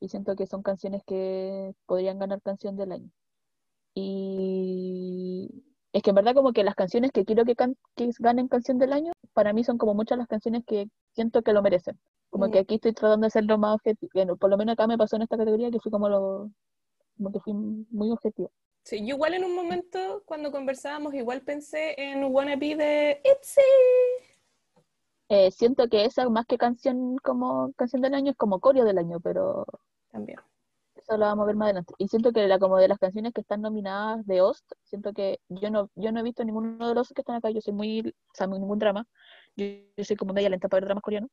[0.00, 3.10] Y siento que son canciones que podrían ganar canción del año.
[3.94, 5.50] Y
[5.92, 8.78] es que en verdad como que las canciones que quiero que, can- que ganen canción
[8.78, 11.98] del año, para mí son como muchas las canciones que siento que lo merecen.
[12.30, 12.62] Como que Mm.
[12.62, 14.10] aquí estoy tratando de ser lo más objetivo.
[14.14, 16.50] Bueno, por lo menos acá me pasó en esta categoría que fui como lo
[17.16, 18.50] como que fui muy objetivo.
[18.84, 23.60] Sí, yo igual en un momento cuando conversábamos igual pensé en Wanna Be de Itzy.
[25.28, 28.98] Eh, siento que esa más que canción como canción del año es como coreo del
[28.98, 29.64] año, pero
[30.10, 30.38] También.
[30.94, 31.94] Eso lo vamos a ver más adelante.
[31.98, 35.40] Y siento que la, como de las canciones que están nominadas de Ost, siento que
[35.48, 38.00] yo no, yo no he visto ninguno de los que están acá, yo soy muy,
[38.00, 39.06] o sea, ningún drama.
[39.56, 39.66] Yo,
[39.96, 41.30] yo soy como media lenta para ver dramas coreanos.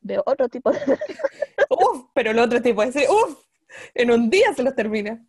[0.00, 0.78] Veo otro tipo de...
[1.70, 3.38] Uf, pero el otro tipo dice, uf,
[3.94, 5.24] en un día se los termina.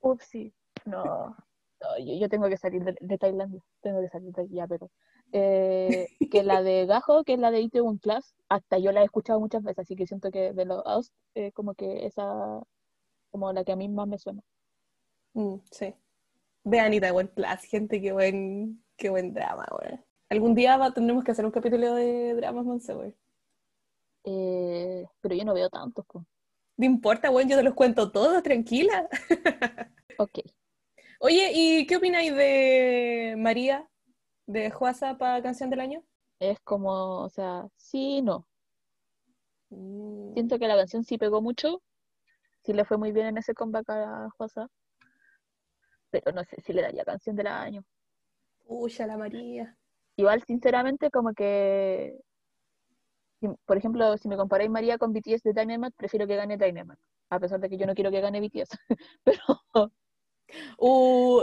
[0.00, 0.54] Uf, sí.
[0.86, 1.36] No,
[1.80, 3.60] no, yo, yo tengo que salir de, de Tailandia.
[3.82, 4.90] Tengo que salir de aquí ya, pero...
[5.32, 9.04] eh, que la de Gajo, que es la de Itaewon Class, hasta yo la he
[9.04, 12.62] escuchado muchas veces, así que siento que de los Ost, eh, como que esa,
[13.30, 14.42] como la que a mí más me suena.
[15.34, 15.94] Mm, sí.
[16.64, 20.00] Vean Ita Buen Plus, gente, qué buen, qué buen drama, güey.
[20.30, 23.14] Algún día va- tendremos que hacer un capítulo de dramas, Monse, güey.
[24.24, 26.24] Eh, pero yo no veo tantos, pues.
[26.78, 29.08] No importa, güey, yo te los cuento todos, tranquila.
[30.18, 30.40] Ok.
[31.20, 33.88] Oye, ¿y qué opináis de María,
[34.46, 36.04] de Juasa para Canción del Año?
[36.38, 38.46] Es como, o sea, sí y no.
[39.70, 41.82] Mm, Siento que la canción sí pegó mucho,
[42.64, 44.68] sí le fue muy bien en ese comeback a Juasa,
[46.10, 47.82] pero no sé si le daría canción del año.
[48.66, 49.76] Pucha, la María.
[50.16, 52.16] Igual, sinceramente, como que,
[53.66, 57.00] por ejemplo, si me comparáis María con BTS de Dynamite, prefiero que gane Dynamite,
[57.30, 58.76] a pesar de que yo no quiero que gane BTS.
[59.24, 59.92] Pero,
[60.78, 61.42] Uh,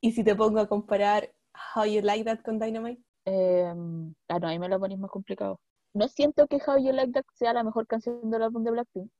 [0.00, 1.30] ¿y si te pongo a comparar
[1.74, 3.02] How You Like That con Dynamite?
[3.26, 5.60] em, ah, no, ahí me lo ponéis más complicado.
[5.94, 9.10] No siento que How You Like That sea la mejor canción del álbum de Blackpink,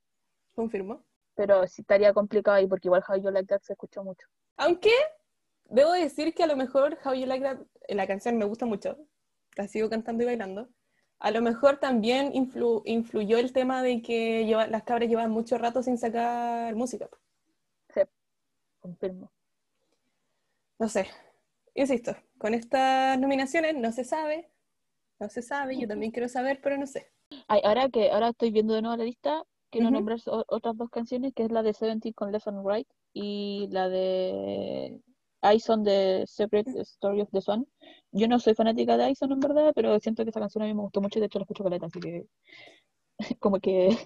[0.53, 1.03] Confirmo.
[1.35, 4.27] pero sí estaría complicado ahí, porque igual How You Like That se escuchó mucho.
[4.57, 4.91] Aunque
[5.65, 8.65] debo decir que a lo mejor How You Like That, eh, la canción me gusta
[8.65, 8.97] mucho,
[9.57, 10.69] la sigo cantando y bailando.
[11.19, 15.57] A lo mejor también influ- influyó el tema de que lleva- las cabras llevan mucho
[15.57, 17.09] rato sin sacar música.
[18.85, 19.31] Confirmo.
[20.77, 21.07] No sé,
[21.73, 24.51] insisto, con estas nominaciones no se sabe,
[25.19, 27.11] no se sabe, yo también quiero saber, pero no sé.
[27.47, 29.95] Ay, ahora que ahora estoy viendo de nuevo la lista, quiero Ujú.
[29.95, 33.67] nombrar o- otras dos canciones, que es la de Seventeen con Left and Right y
[33.71, 35.01] la de
[35.55, 37.65] Ison de Separate Story of the Swan.
[38.11, 40.75] Yo no soy fanática de Ison en verdad, pero siento que esa canción a mí
[40.75, 42.27] me gustó mucho y de hecho la escucho caleta, así que
[43.39, 43.97] como que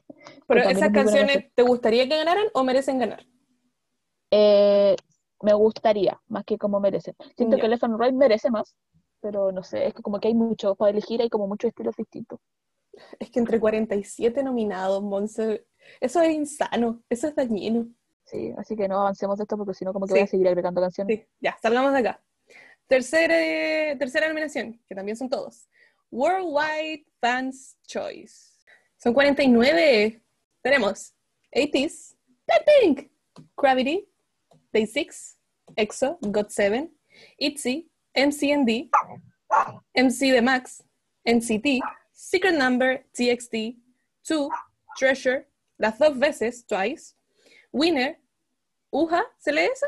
[0.48, 1.52] Pero esas es canciones.
[1.56, 3.26] ¿te gustaría que ganaran o merecen ganar?
[4.32, 4.96] Eh,
[5.42, 7.16] me gustaría, más que como merecen.
[7.36, 7.62] Siento Ya.
[7.62, 8.76] que Left and Right merece más,
[9.22, 11.96] pero no sé, es que como que hay mucho para elegir, hay como muchos estilos
[11.96, 12.40] distintos.
[13.20, 15.66] Es que entre 47 nominados, Monse,
[16.02, 17.88] eso es insano, eso es dañino.
[18.26, 20.32] Sí, así que no avancemos de esto porque si no como que voy a Sí.
[20.32, 21.20] seguir agregando canciones.
[21.20, 22.22] Sí, ya, salgamos de acá.
[22.88, 25.68] Tercera, eh, tercera nominación, que también son todos.
[26.12, 28.50] Worldwide Fans Choice.
[28.98, 30.22] Son 49.
[30.62, 31.14] Tenemos
[31.52, 33.12] 80s, Blackpink,
[33.56, 34.09] Gravity,
[34.72, 35.38] Day 6,
[35.76, 36.90] EXO, GOT7,
[37.40, 38.90] ITZY, MCND,
[39.96, 40.84] MC The Max,
[41.26, 41.80] NCT,
[42.12, 43.78] Secret Number, TXT,
[44.28, 44.50] 2,
[44.98, 47.16] Treasure, las dos veces, Twice,
[47.72, 48.20] Winner,
[48.92, 49.88] UJA, ¿se lee esa?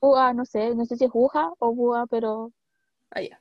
[0.00, 2.52] Ua, no sé, no sé si es Uja o Ua, pero
[3.10, 3.40] Ah, ya.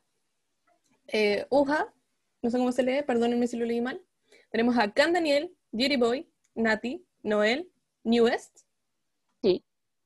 [1.08, 1.94] Eh, Uja,
[2.42, 4.02] no sé cómo se lee, perdónenme si lo leí mal.
[4.50, 7.70] Tenemos a Can Daniel, Beauty Boy, Nati, Noel,
[8.04, 8.67] Newest.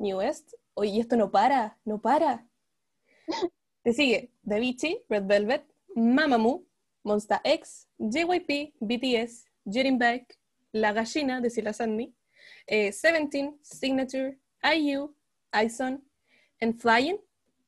[0.06, 0.10] Sí.
[0.10, 0.54] Newest.
[0.74, 2.48] Oye, esto no para, no para.
[3.84, 6.66] Te sigue Davichi, Red Velvet, Mamamoo,
[7.04, 10.38] Monsta X, JYP, BTS, Jerin Beck,
[10.72, 12.14] La Gallina de Sila Sandy,
[12.68, 15.14] eh, Seventeen, Signature, IU,
[15.54, 16.04] Ison,
[16.62, 17.20] and Flying,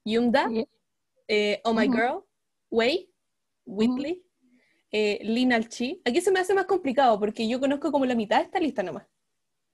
[0.05, 0.67] Yumda, sí.
[1.27, 1.87] eh, Oh My.
[1.87, 2.23] Girl,
[2.69, 3.09] Way,
[3.65, 4.23] Whitley,
[4.91, 6.01] eh, Lina Chi.
[6.05, 8.83] Aquí se me hace más complicado porque yo conozco como la mitad de esta lista
[8.83, 9.07] nomás.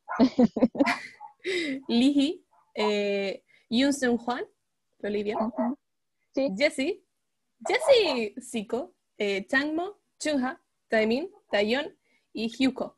[1.88, 3.44] Lihi, eh,
[3.92, 4.20] Seung
[5.02, 5.38] bien.
[5.38, 5.78] Ujú.
[6.34, 6.50] Sí.
[6.58, 7.04] Jessie,
[7.68, 11.98] Jessie, Zico, eh, Changmo, Chungha, Taemin, Taeyeon
[12.34, 12.98] y Hyuko.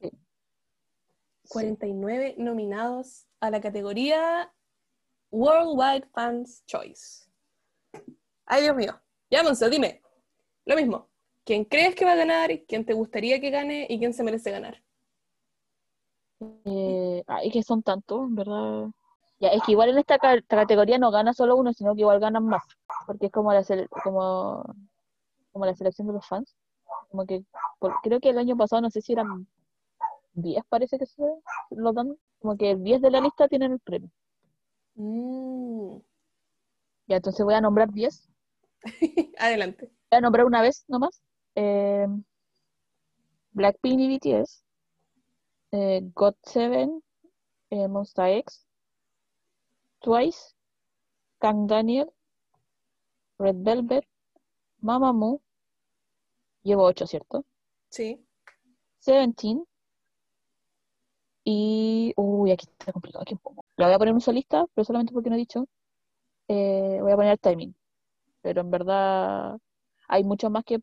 [0.00, 0.10] Sí.
[1.48, 4.52] 49 nominados a la categoría
[5.30, 7.28] Worldwide Fans Choice.
[8.46, 9.00] Ay, Dios mío.
[9.30, 10.02] Ya, Monzo, dime.
[10.64, 11.08] Lo mismo.
[11.44, 12.50] ¿Quién crees que va a ganar?
[12.66, 13.86] ¿Quién te gustaría que gane?
[13.88, 14.82] ¿Y quién se merece ganar?
[16.64, 18.88] Eh, ay, que son tantos, ¿verdad?
[19.40, 22.20] Ya, es que igual en esta ca- categoría no gana solo uno, sino que igual
[22.20, 22.62] ganan más.
[23.06, 23.62] Porque es como la,
[24.04, 24.64] como,
[25.52, 26.56] como la selección de los fans.
[27.10, 27.44] Como que
[27.80, 29.46] por- creo que el año pasado, no sé si eran
[30.34, 31.22] 10, parece que se
[31.70, 32.16] lo dan.
[32.40, 34.10] Como que 10 de la lista tienen el premio.
[34.96, 36.00] Mm.
[37.08, 38.30] Ya, entonces voy a nombrar 10.
[39.38, 39.90] Adelante.
[40.10, 41.22] Voy a nombrar una vez nomás.
[41.54, 42.06] Eh,
[43.54, 44.64] Blackpink y BTS.
[45.72, 47.02] Eh, GOT7,
[47.70, 48.66] eh, Monsta X.
[50.00, 50.54] Twice.
[51.38, 52.12] Kang Daniel.
[53.38, 54.04] Red Velvet.
[54.80, 55.40] Mamamoo.
[56.62, 57.44] Llevo 8, ¿cierto?
[57.88, 58.24] Sí.
[58.98, 59.64] Seventeen.
[61.44, 62.12] Y.
[62.16, 63.24] Uy, aquí está complicado.
[63.24, 63.64] ¿Quién pongo?
[63.76, 65.66] La voy a poner en un solista, pero solamente porque no he dicho.
[66.48, 67.74] Eh, voy a poner timing.
[68.42, 69.58] Pero en verdad
[70.08, 70.80] hay muchos más que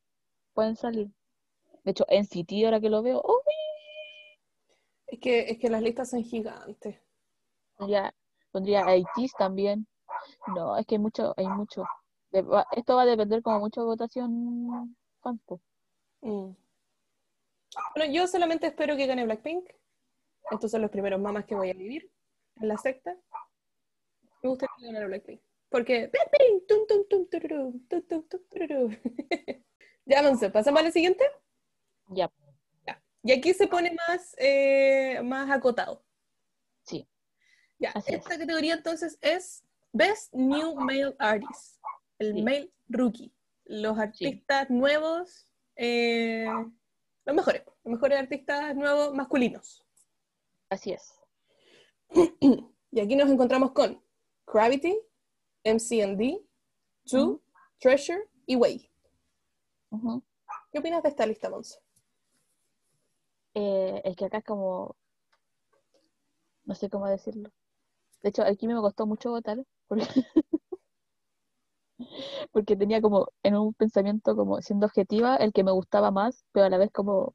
[0.54, 1.10] pueden salir.
[1.84, 3.42] De hecho, NCT, ahora que lo veo, ¡oh!
[5.08, 7.00] Es que, es que las listas son gigantes.
[7.78, 8.14] pondría,
[8.52, 9.88] pondría a ITs también.
[10.54, 11.86] No, es que hay mucho, hay mucho.
[12.32, 15.62] Esto va a depender como mucho de votación fan, po.
[16.22, 16.52] Mm.
[17.96, 19.70] Bueno, yo solamente espero que gane Blackpink.
[20.52, 22.12] Estos son los primeros mamas que voy a vivir
[22.58, 23.16] en la secta.
[24.42, 25.42] Me gustaría que ganara Blackpink.
[25.70, 28.90] Porque Blackpink, tum, tum, tum, tururú, tum, tum, tum, tururú.
[30.10, 31.26] Ya, Monse, ¿pasamos a la siguiente?
[32.08, 32.32] Ya,
[33.28, 36.04] Y aquí se pone más, eh, más acotado.
[36.84, 37.06] sí.
[37.80, 38.20] Ya, Así es.
[38.22, 39.64] esta categoría entonces es
[39.94, 41.80] Best New Male Artist,
[42.18, 42.42] el Sí.
[42.42, 43.32] male rookie,
[43.66, 46.48] los artistas nuevos, eh,
[47.26, 49.86] los mejores, los mejores artistas nuevos masculinos.
[50.70, 51.14] Así es.
[52.90, 54.02] Y aquí nos encontramos con
[54.48, 54.98] Gravity,
[55.66, 56.40] MCND,
[57.04, 57.44] Two.
[57.80, 58.90] Treasure y Way.
[60.72, 61.78] ¿Qué opinas de esta lista, Monse?
[63.58, 64.96] Eh, es que acá es como,
[66.66, 67.50] no sé cómo decirlo.
[68.24, 70.06] De hecho, aquí me costó mucho votar porque,
[72.52, 76.66] porque tenía como en un pensamiento como siendo objetiva el que me gustaba más, pero
[76.66, 77.34] a la vez como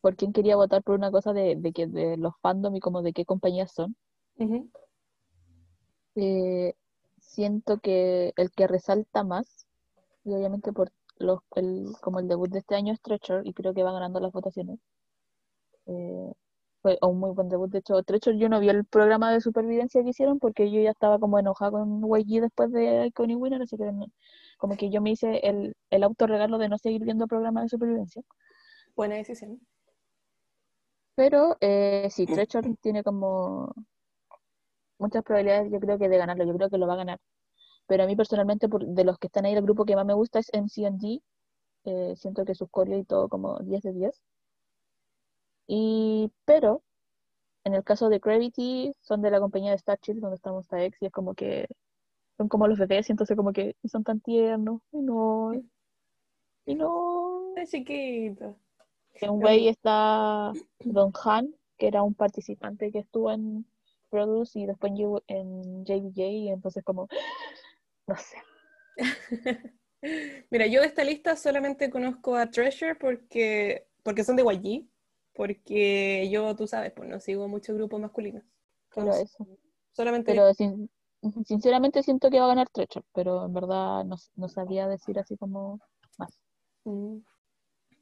[0.00, 3.02] por quién quería votar por una cosa de, de que de los fandom y como
[3.02, 3.96] de qué compañías son.
[6.16, 6.74] Eh,
[7.18, 9.66] siento que el que resalta más,
[10.24, 13.74] y obviamente por los, el, como el debut de este año es Treasure, y creo
[13.74, 14.80] que va ganando las votaciones.
[15.88, 16.32] Eh,
[16.82, 17.70] fue un muy buen debut.
[17.70, 20.90] De hecho, Treasure yo no vi el programa de supervivencia que hicieron porque yo ya
[20.92, 23.90] estaba como enojada con YG después de Iconic Winner, así que
[24.58, 28.22] como que yo me hice el, el autorregalo de no seguir viendo programas de supervivencia.
[28.96, 29.60] Buena decisión.
[31.16, 33.74] Pero eh, sí, Treasure tiene como
[34.98, 37.18] muchas probabilidades, yo creo que de ganarlo, yo creo que lo va a ganar.
[37.88, 40.14] Pero a mí personalmente, por- de los que están ahí, el grupo que más me
[40.14, 41.22] gusta es MCNG.
[41.86, 44.22] Eh, siento que sus coreos y todo como 10 de 10.
[45.68, 46.82] Y, pero,
[47.62, 51.06] en el caso de Gravity, son de la compañía de Starchild, donde estamos X, y
[51.06, 51.68] es como que
[52.38, 54.80] son como los bebés, y entonces como que son tan tiernos.
[54.90, 55.52] Y no,
[56.64, 57.54] y no.
[57.54, 58.56] Está chiquito.
[59.14, 63.66] En Way está Don Han, que era un participante que estuvo en
[64.10, 64.92] Produce y después
[65.26, 67.08] en JBJ, y entonces como,
[68.06, 68.38] no sé.
[70.50, 74.86] Mira, yo de esta lista solamente conozco a Treasure porque, porque son de YG,
[75.38, 78.42] porque yo, tú sabes, pues no sigo muchos grupos masculinos.
[78.92, 79.46] Pero eso.
[79.92, 80.90] solamente Pero sin-
[81.44, 85.36] sinceramente siento que va a ganar Treasure, pero en verdad no, no sabía decir así
[85.36, 85.78] como
[86.18, 86.40] más.
[86.82, 87.18] Mm.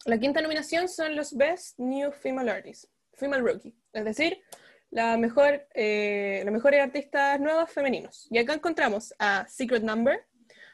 [0.06, 4.40] La quinta nominación son los Best New Female Artists, Female Rookie, es decir,
[4.88, 8.28] la mejor, eh, los mejores artistas nuevos femeninos.
[8.30, 10.26] Y acá encontramos a Secret Number,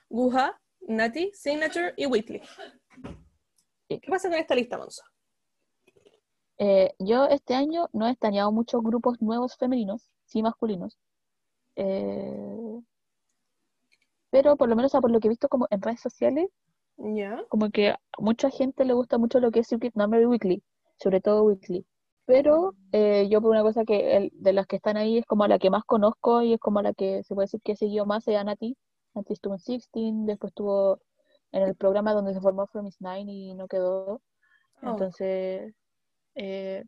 [0.09, 2.41] Guha, Nati, Signature y Whitley.
[3.89, 3.99] Sí.
[4.01, 5.03] ¿Qué pasa con esta lista, Monzo?
[6.65, 10.97] Eh, yo este año no he estaneado muchos grupos nuevos femeninos, sí masculinos.
[11.75, 12.81] Eh,
[14.31, 16.49] pero por lo menos a por lo que he visto como en redes sociales,
[17.49, 20.63] como que a mucha gente le gusta mucho lo que es Secret Number Weekly,
[20.99, 21.85] sobre todo Weekly.
[22.27, 25.47] Pero eh, yo por una cosa que el- de las que están ahí es como
[25.49, 28.07] la que más conozco y es como la que se puede decir que he seguido
[28.07, 28.77] más, es a Nati.
[29.15, 31.01] Nati estuvo en Sixteen, después estuvo
[31.51, 34.21] en el programa donde se formó From Is Nine y no quedó.
[34.83, 34.91] Oh.
[34.91, 35.75] Entonces,
[36.35, 36.85] eh,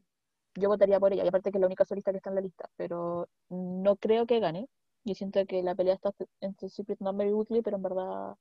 [0.55, 1.25] yo votaría por ella.
[1.25, 4.27] Y aparte que es la única solista que está en la lista, pero no creo
[4.27, 4.69] que gane.
[5.05, 8.37] Yo siento que la pelea está entre Secret Number y Weekly, pero en verdad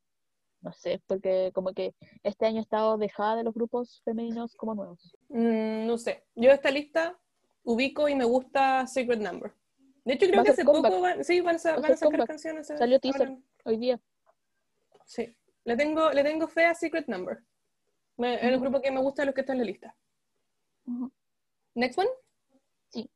[0.62, 4.74] No sé, porque como que este año he estado dejada de los grupos femeninos como
[4.76, 5.14] nuevos.
[5.28, 6.24] Mm, no sé.
[6.36, 7.20] Yo esta lista
[7.66, 9.54] ubico y me gusta Secret Number.
[10.06, 10.92] De hecho, creo que hace comeback.
[10.92, 12.28] poco van, sí, van a, Va van sacar comeback.
[12.28, 12.68] canciones.
[12.68, 13.38] Salió teaser.
[13.66, 14.00] Hoy día.
[15.06, 15.36] Sí.
[15.66, 17.40] Le tengo, le tengo fe a Secret Number.
[18.18, 18.64] Me- El Ujú.
[18.64, 19.96] grupo que me gusta de los que están en la lista.
[21.76, 22.10] Next one.
[22.90, 23.10] Sí.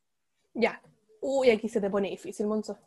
[0.53, 0.81] Ya.
[1.21, 2.77] Uy, aquí se te pone difícil, Monzo.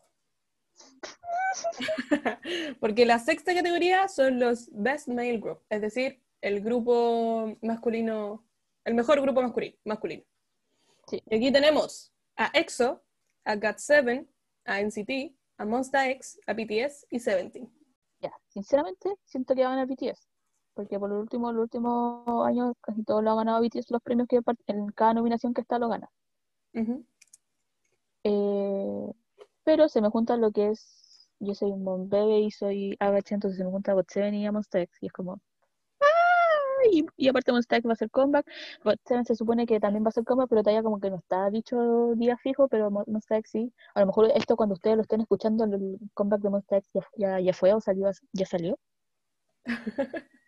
[2.80, 8.44] Porque la sexta categoría son los Best Male Group, es decir, el grupo masculino,
[8.84, 9.76] el mejor grupo masculino.
[9.84, 10.24] masculino.
[11.08, 11.22] Sí.
[11.28, 13.02] Y aquí tenemos a EXO,
[13.44, 14.26] a GOT7,
[14.64, 17.70] a NCT, a Monsta X, a BTS y Seventeen.
[18.20, 20.29] Ya, sinceramente, siento que va a BTS.
[20.74, 24.28] Porque por los últimos, los últimos años casi todos lo ha ganado BTS, los premios
[24.28, 26.10] que en cada nominación que está lo gana.
[28.24, 29.12] Eh,
[29.64, 33.34] pero se me junta lo que es, yo soy un Bon Bebe y soy ABH,
[33.34, 35.34] entonces se me junta GOT7 y a Monsta X, y es como,
[36.00, 36.06] ¡ah!
[36.92, 38.46] Y, y aparte Monsta X va a ser comeback,
[38.84, 41.50] GOT7 se supone que también va a ser comeback, pero todavía como que no está
[41.50, 43.72] dicho día fijo, pero Mon- Monsta X sí.
[43.94, 46.90] A lo mejor esto cuando ustedes lo estén escuchando, el, el comeback de Monsta X
[46.94, 48.78] ya, ya, ya fue o salió, ya salió.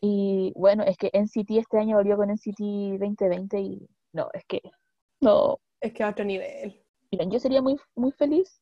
[0.00, 4.62] Y bueno, es que NCT este año volvió con NCT 2020 y no, es que
[5.20, 6.80] no, Es que a otro nivel.
[7.10, 8.60] Miren, yo sería muy, muy feliz.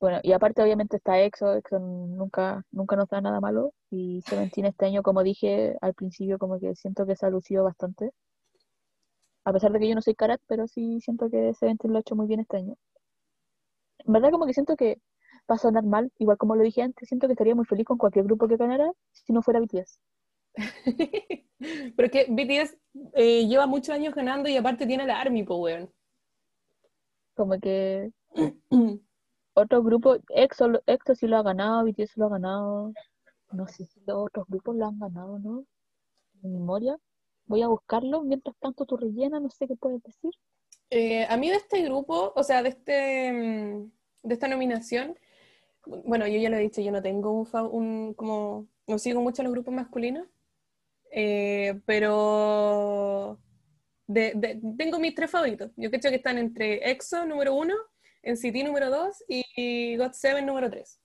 [0.00, 3.72] Bueno, y aparte obviamente está EXO, EXO nunca, nunca nos da nada malo.
[3.90, 7.64] Y Seventeen este año, como dije al principio, como que siento que se ha lucido
[7.64, 8.10] bastante.
[9.44, 12.00] A pesar de que yo no soy Karat, pero sí siento que Seventeen lo ha
[12.00, 12.76] hecho muy bien este año.
[13.98, 15.00] En verdad como que siento que
[15.50, 17.98] va a sonar mal, igual como lo dije antes, siento que estaría muy feliz con
[17.98, 19.98] cualquier grupo que ganara si no fuera BTS.
[21.96, 22.76] Pero es que BTS
[23.14, 25.90] eh, lleva muchos años ganando y aparte tiene la Army, po, weón.
[27.34, 28.12] Como que
[29.54, 32.92] otro grupo, EXO, EXO sí lo ha ganado, BTS lo ha ganado.
[33.52, 35.64] No sé si los otros grupos lo han ganado, ¿no?
[36.42, 36.96] En memoria.
[37.46, 38.22] Voy a buscarlo.
[38.22, 40.30] Mientras tanto, tú rellena, no sé qué puedes decir.
[40.90, 43.90] Eh, a mí de este grupo, o sea, de este mm,
[44.24, 45.16] de esta nominación,
[45.86, 49.42] bueno, yo ya lo he dicho, yo no tengo un, un como, no sigo mucho
[49.42, 50.26] a los grupos masculinos,
[51.16, 53.38] eh, pero
[54.06, 55.70] de- de- tengo mis tres favoritos.
[55.76, 57.74] Yo creo que están entre EXO número uno,
[58.22, 61.00] NCT número dos y GOT7 número tres.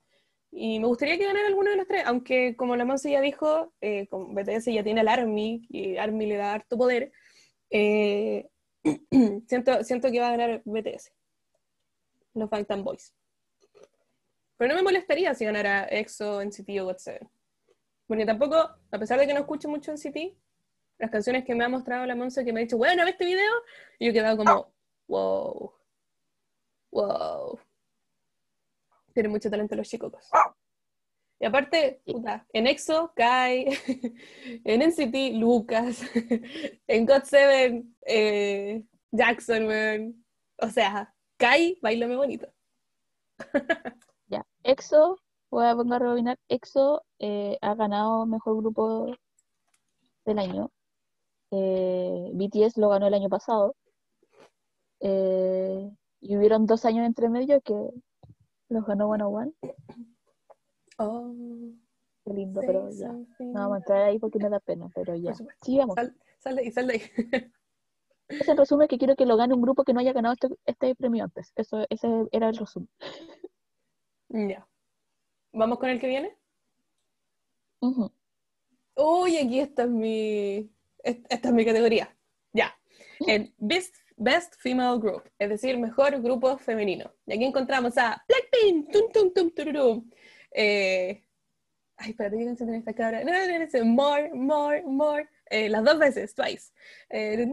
[0.51, 3.71] Y me gustaría que ganara alguno de los tres, aunque como la Monse ya dijo,
[3.81, 7.11] eh, como BTS ya tiene al ARMY y ARMY le da harto poder,
[7.69, 8.49] eh,
[9.47, 11.11] siento, siento que va a ganar BTS,
[12.33, 13.13] los Bangtan Boys.
[14.57, 17.29] Pero no me molestaría si ganara EXO, NCT o GOT7.
[18.09, 20.35] Porque tampoco, a pesar de que no escucho mucho NCT,
[20.97, 23.25] las canciones que me ha mostrado la Monse que me ha dicho, bueno, ¿ves este
[23.25, 23.51] video?
[23.99, 24.73] Y yo he quedado como,
[25.07, 25.71] wow,
[26.89, 27.59] wow.
[29.13, 30.11] Tienen mucho talento los chicos.
[31.39, 33.67] Y aparte, puta, en EXO, Kai,
[34.65, 36.01] en NCT, Lucas,
[36.87, 40.25] en GOT7, eh, Jackson, weón.
[40.57, 42.51] O sea, Kai, bailame bonito.
[44.29, 44.43] Ya.
[44.63, 46.39] EXO, voy a poner a rebobinar.
[46.47, 49.15] EXO eh, ha ganado mejor grupo
[50.25, 50.71] del año.
[51.51, 53.75] Eh, BTS lo ganó el año pasado.
[54.99, 55.89] Eh,
[56.21, 57.73] y hubieron dos años entre medio que
[58.69, 59.53] los ganó One One.
[60.97, 61.33] Oh,
[62.25, 63.07] Qué lindo, pero ya.
[63.07, 63.45] something.
[63.53, 65.33] No vamos a entrar ahí porque me da pena, pero ya.
[65.33, 65.65] Supuesto.
[65.65, 65.95] Sigamos.
[65.95, 67.01] Sal, sal ahí, sal ahí.
[68.27, 70.93] Ese resumen que quiero que lo gane un grupo que no haya ganado este, este
[70.95, 71.51] premio antes.
[71.55, 72.89] Eso, ese era el resumen.
[74.29, 74.68] ya.
[75.51, 76.35] ¿Vamos con el que viene?
[78.95, 80.71] Uy, aquí esta es mi,
[81.03, 82.15] es- esta es mi categoría.
[82.53, 82.75] Ya.
[83.25, 87.13] El Best, Best Female Group, es decir, mejor grupo femenino.
[87.25, 90.09] Y aquí encontramos a Blackpink, tum, tum, tum, tururum.
[90.51, 91.23] Eh,
[91.97, 93.23] ay, espérate, ¿qué canción tiene esta cabra?
[93.23, 95.29] No, no, no, no, more, more, more.
[95.49, 96.71] Eh, las dos veces, twice.
[97.09, 97.45] Eh,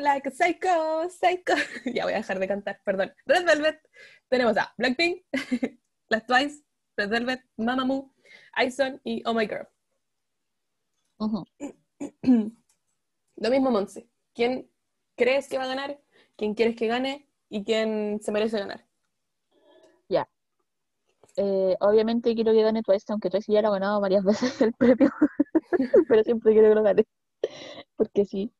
[0.00, 1.54] like a psycho, psycho.
[1.94, 3.12] ya voy a dejar de cantar, perdón.
[3.26, 3.80] Red Velvet.
[4.28, 5.22] Tenemos a Blackpink,
[6.08, 6.62] las Twice,
[7.00, 8.12] Red Velvet, Mamamoo,
[8.62, 9.66] Ison y Oh My Girl.
[13.36, 14.06] Lo mismo, Monse.
[14.34, 14.70] ¿Quién
[15.16, 15.98] crees que va a ganar?
[16.36, 17.26] ¿Quién quieres que gane?
[17.48, 18.86] ¿Y quién se merece ganar?
[20.08, 20.28] Ya.
[21.36, 24.72] Eh, obviamente quiero que gane Twice, aunque Twice ya lo ha ganado varias veces el
[24.74, 25.10] premio,
[26.08, 27.06] pero siempre quiero que lo gane,
[27.96, 28.52] porque sí.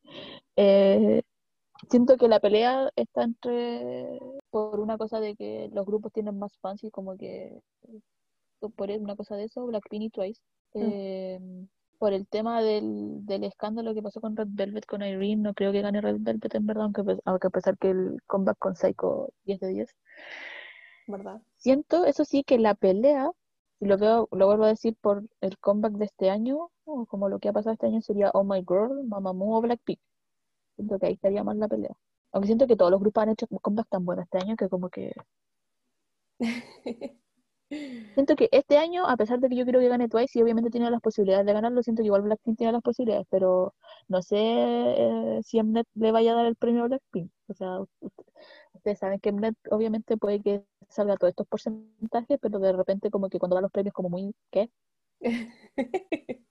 [0.55, 1.21] Eh,
[1.89, 4.19] siento que la pelea está entre,
[4.49, 7.61] por una cosa de que los grupos tienen más fans y como que,
[8.69, 10.41] por una cosa de eso, Blackpink y Twice.
[10.73, 11.39] Eh,
[11.97, 15.71] por el tema del, del escándalo que pasó con Red Velvet, con Irene, no creo
[15.71, 18.75] que gane Red Velvet en verdad, aunque, pe- aunque a pesar que el comeback con
[18.75, 19.95] Psycho 10 de 10.
[21.05, 21.41] ¿Verdad?
[21.55, 23.31] Siento, eso sí, que la pelea
[23.79, 27.29] Y lo veo, lo vuelvo a decir por el comeback de este año, o como
[27.29, 29.99] lo que ha pasado este año sería Oh My Girl, Mamamoo o Blackpink.
[30.77, 31.95] Siento que ahí estaría más la pelea.
[32.33, 34.89] Aunque siento que todos los grupos han hecho comebacks tan buenos este año que como
[34.89, 35.13] que...
[38.13, 40.69] Siento que este año, a pesar de que yo quiero que gane Twice, y obviamente
[40.69, 43.73] tiene las posibilidades de ganarlo, siento que igual Blackpink tiene las posibilidades, pero
[44.09, 47.31] no sé eh, si Mnet le vaya a dar el premio a Blackpink.
[47.47, 47.79] O sea,
[48.73, 53.29] ustedes saben que Mnet obviamente puede que salga todos estos porcentajes, pero de repente como
[53.29, 54.69] que cuando da los premios como muy, ¿qué?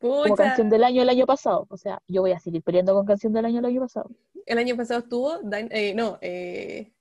[0.00, 1.66] Como canción del año el año pasado.
[1.70, 4.10] O sea, yo voy a seguir peleando con canción del año el año pasado.
[4.44, 6.92] el año pasado estuvo, eh, no, eh,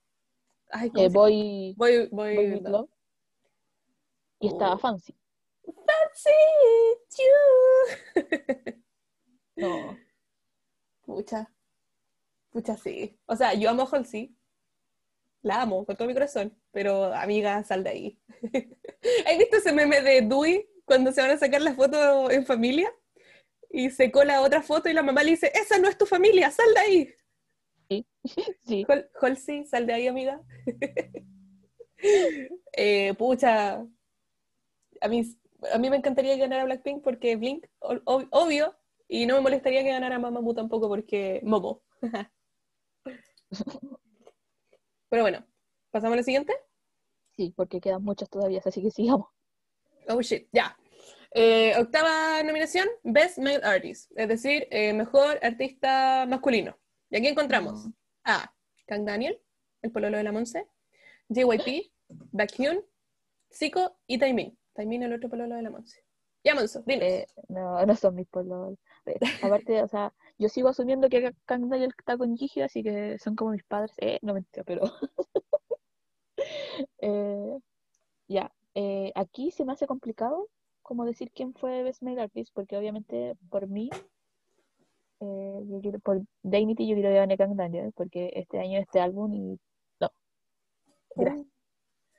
[0.79, 2.59] ay, ¿cómo Eh, voy, voy, voy.
[2.61, 2.89] Love.
[4.39, 4.77] Y estaba Oh.
[4.79, 5.15] Fancy.
[6.13, 6.29] Sí,
[7.17, 8.21] you.
[9.57, 9.97] No.
[11.05, 11.49] Pucha,
[12.51, 13.17] pucha, sí.
[13.25, 14.35] O sea, yo amo a Halsey,
[15.41, 18.19] la amo con todo mi corazón, pero amiga, sal de ahí.
[19.27, 22.91] ¿Has visto ese meme de Dewey cuando se van a sacar la foto en familia?
[23.69, 26.51] Y se cola otra foto y la mamá le dice, esa no es tu familia,
[26.51, 27.15] sal de ahí.
[28.65, 28.85] Sí.
[28.87, 30.41] Hol- Halsey, sal de ahí, amiga.
[32.73, 33.85] Eh, pucha,
[35.01, 35.23] a mí,
[35.73, 38.75] a mí me encantaría que ganara Blackpink porque Blink, obvio,
[39.07, 41.83] y no me molestaría que ganara Mamamoo tampoco porque Momo.
[45.09, 45.45] Pero bueno,
[45.91, 46.53] ¿pasamos a la siguiente?
[47.37, 49.27] Sí, porque quedan muchas todavía, así que sigamos.
[50.09, 50.77] Oh shit, ya.
[51.31, 56.77] Eh, octava nominación, Best Male Artist, es decir, eh, mejor artista masculino.
[57.09, 57.91] Y aquí encontramos Mm.
[58.25, 58.53] a
[58.87, 59.39] Kang Daniel,
[59.81, 60.67] el pololo de la Monse,
[61.29, 61.91] JYP,
[62.31, 62.83] Baekhyun,
[63.51, 64.57] Zico y Taemin.
[64.73, 66.03] Taemin el otro pololo de la Monse.
[66.43, 67.03] Ya, Monzo, dinos.
[67.07, 68.77] Eh, no, no son mis polos.
[69.05, 73.17] Eh, aparte, o sea, yo sigo asumiendo que Kang Daniel está con Gigi, así que
[73.19, 73.93] son como mis padres.
[73.97, 74.81] Eh, no mentira, pero.
[76.99, 77.57] Eh,
[78.27, 78.51] ya.
[79.15, 80.49] aquí se me hace complicado
[80.81, 83.89] como decir quién fue Best Male Artist, porque obviamente por mí,
[85.19, 89.33] eh, yo quiero- por Dignity, yo quiero que gane Daniel, porque este año este álbum
[89.33, 89.59] y.
[89.99, 90.09] No.
[91.15, 91.47] Gracias.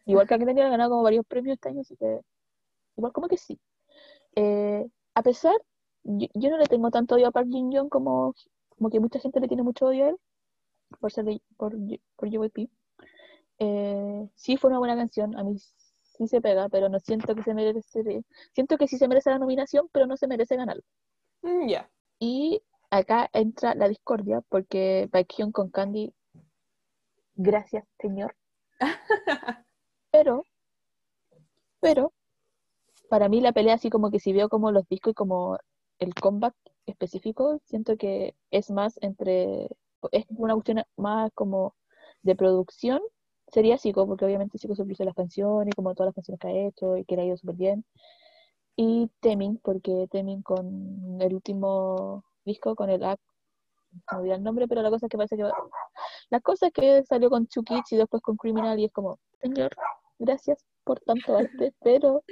[0.07, 2.21] Igual Kang Daniel ha ganado como varios premios este año, así que.
[2.97, 3.59] Igual como que sí.
[4.37, 5.55] Eh, a pesar,
[6.05, 8.35] yo, yo no le tengo tanto odio a Park Jin Young como,
[8.71, 10.17] como que mucha gente le tiene mucho odio a él
[11.01, 11.75] por ser de- por,
[12.17, 12.71] por JYP.
[13.59, 17.43] Eh, sí fue una buena canción, a mí sí se pega, pero no siento que
[17.43, 20.81] se merece, siento que sí se merece la nominación, pero no se merece ganar.
[21.43, 21.91] Mm, ya.
[22.19, 22.63] Y
[22.97, 26.13] acá entra la discordia, porque Baekhyun con Candy,
[27.35, 28.37] gracias señor,
[30.11, 30.45] pero,
[31.81, 32.13] pero,
[33.09, 35.59] para mí la pelea así como que si veo como los discos y como
[35.99, 36.55] el comeback
[36.87, 39.69] específico, siento que es más entre,
[40.13, 41.75] es una cuestión más como
[42.23, 43.01] de producción,
[43.49, 46.67] sería Zico, porque obviamente Zico se produce las canciones, como todas las canciones que ha
[46.69, 47.85] hecho y que le ha ido súper bien,
[48.77, 53.21] y Temin, porque Temin con el último disco, con el act,
[53.93, 55.53] no me olvidé el nombre, pero la cosa es que parece que va-
[56.31, 59.71] la cosa es que salió con Kids y después con Criminal y es como, señor,
[60.19, 62.23] gracias por tanto arte, pero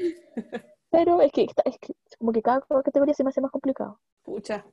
[0.91, 3.99] pero es que, es que como que cada categoría se me hace más complicado.
[4.23, 4.65] Pucha.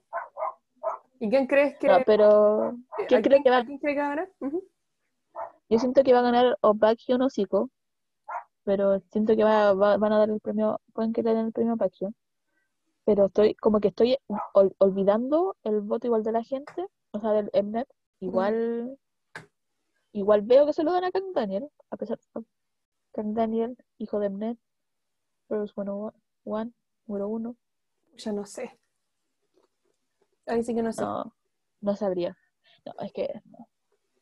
[1.19, 2.75] ¿Y quién crees que, No, pero
[3.07, 4.29] ¿quién cree que va- a quién cree que va a ganar?
[5.69, 7.69] Yo siento que va a ganar o Baekhyun o Zico,
[8.63, 11.51] pero siento que va, va- van a dar el premio, pueden que le den el
[11.53, 12.13] premio a Baekhyun,
[13.06, 14.18] pero estoy como que estoy
[14.54, 17.88] ol- olvidando el voto igual de la gente, o sea, del Mnet,
[18.20, 18.97] igual
[20.14, 22.43] igual veo que se lo dan a Kang Daniel, a pesar de
[23.14, 24.58] Kang Daniel, hijo de Mnet,
[25.47, 26.72] First 101,
[27.08, 27.56] número uno,
[28.18, 28.78] Ya no sé.
[30.47, 31.04] Ahí sí que no sé.
[31.04, 31.34] no,
[31.82, 32.38] no sabría.
[32.86, 33.68] No, es que no,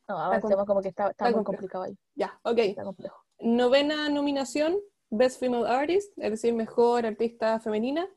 [0.08, 1.52] no avancemos com- como que está, está está muy complejo.
[1.62, 2.58] complicado ahí, Ya, ok.
[2.60, 3.24] está complejo.
[3.40, 4.78] Novena nominación,
[5.10, 8.08] Best Female Artist, es decir, mejor artista femenina.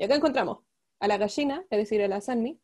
[0.00, 0.60] Y acá encontramos
[0.98, 2.58] a la gallina, es decir, a la Sanmi,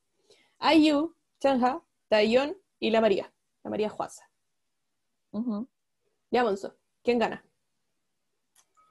[0.74, 3.30] IU, Chanja, Taeyeon y la María,
[3.62, 4.24] la María Juaza.
[5.32, 5.68] Ujú.
[6.30, 7.45] Ya, Monzo, ¿quién gana?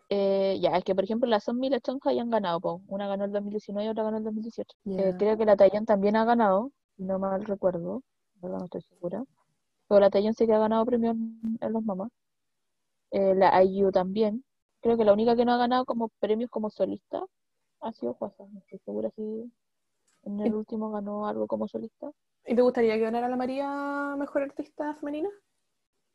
[0.09, 2.83] Eh, ya, es que por ejemplo la Sonmi y la Chonja ya han ganado, po.
[2.87, 4.77] una ganó el 2019 y otra ganó el 2018.
[4.83, 5.01] Ya.
[5.01, 8.03] Eh, creo que la Taeyeon también ha ganado, no mal recuerdo,
[8.43, 9.23] no estoy segura.
[9.87, 12.11] Pero la Taeyeon sí que ha ganado premios en, en los mamás.
[13.09, 14.45] Eh, la IU también.
[14.81, 17.25] Creo que la única que no ha ganado como premios como solista
[17.86, 18.45] ha sido Juasa.
[18.51, 19.51] No estoy segura si
[20.23, 22.11] en el último ganó algo como solista.
[22.45, 25.29] ¿Y te gustaría que ganara la María mejor artista femenina?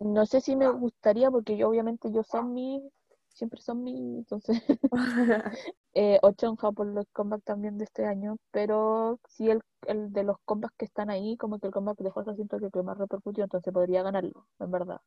[0.01, 2.83] No sé si me gustaría, porque yo obviamente yo son mi,
[3.29, 4.63] siempre son mi, entonces,
[5.95, 10.25] eh, o Chonja por los comebacks también de este año, pero sí el, el de
[10.25, 12.83] los comebacks que están ahí, como que el comeback de Jorge siento que el que
[12.83, 15.01] más repercutió, entonces podría ganarlo, en verdad.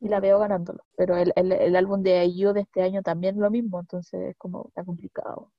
[0.00, 0.84] y la veo ganándolo.
[0.96, 4.36] Pero el, el, el álbum de IU de este año también lo mismo, entonces es
[4.38, 5.52] como está complicado.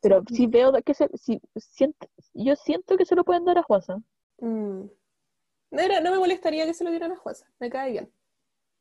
[0.00, 3.62] Pero sí veo que se, sí, siento, yo siento que se lo pueden dar a
[3.62, 3.98] Juanza.
[4.40, 4.84] Mm.
[5.72, 8.12] No, era- no me molestaría que se lo dieran a Juanza, me cae bien.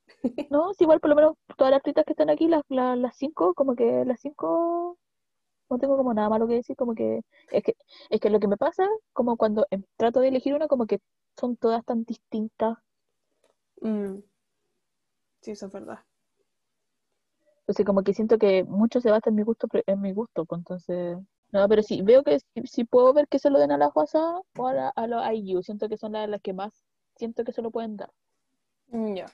[0.49, 3.17] No, sí, igual por lo menos todas las artistas que están aquí, las, las, las
[3.17, 4.97] cinco, como que las cinco,
[5.69, 7.75] no tengo como nada malo que decir, como que es que,
[8.09, 10.99] es que lo que me pasa, como cuando em- trato de elegir una, como que
[11.39, 12.77] son todas tan distintas.
[13.81, 14.21] Mm.
[15.41, 16.05] Sí, eso es verdad.
[17.67, 20.59] Entonces como que siento que mucho se basa en mi gusto, en mi gusto, pues
[20.59, 21.17] entonces,
[21.51, 23.89] no, pero sí, veo que si, si puedo ver que se lo den a la
[23.91, 26.85] Juasa o a, la, a los IU, siento que son las, las que más
[27.17, 28.09] siento que se lo pueden dar.
[28.87, 29.25] Mm, Ya.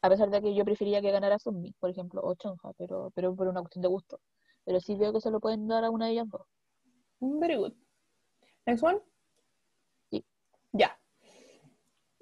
[0.00, 3.36] A pesar de que yo preferiría que ganara Sunmi, por ejemplo, o Chonja, pero, pero
[3.36, 4.18] por una cuestión de gusto.
[4.64, 6.46] Pero sí veo que se lo pueden dar a una de ellas dos.
[7.20, 7.72] Very good.
[8.66, 8.98] Next one.
[10.10, 10.24] Sí.
[10.72, 10.98] Ya.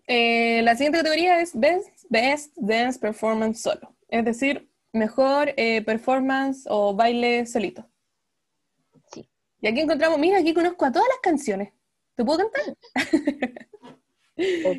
[0.07, 3.95] Eh, la siguiente categoría es Best, Best Dance Performance Solo.
[4.09, 7.89] Es decir, mejor eh, performance o baile solito.
[9.13, 9.29] Sí.
[9.61, 11.73] Y aquí encontramos, mira, aquí conozco a todas las canciones.
[12.15, 12.77] ¿Te puedo cantar?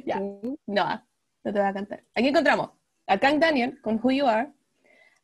[0.05, 0.20] Ya.
[0.20, 1.05] No, no
[1.43, 2.03] te voy a cantar.
[2.16, 2.72] Aquí encontramos
[3.05, 4.51] a Kang Daniel con Who You Are,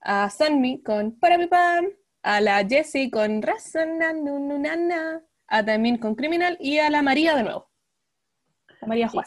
[0.01, 1.87] a Sunmi con Parapipam,
[2.21, 7.71] a la Jessie con Razananununana, a Taemin con Criminal y a la María de nuevo.
[8.81, 9.17] La María Sí.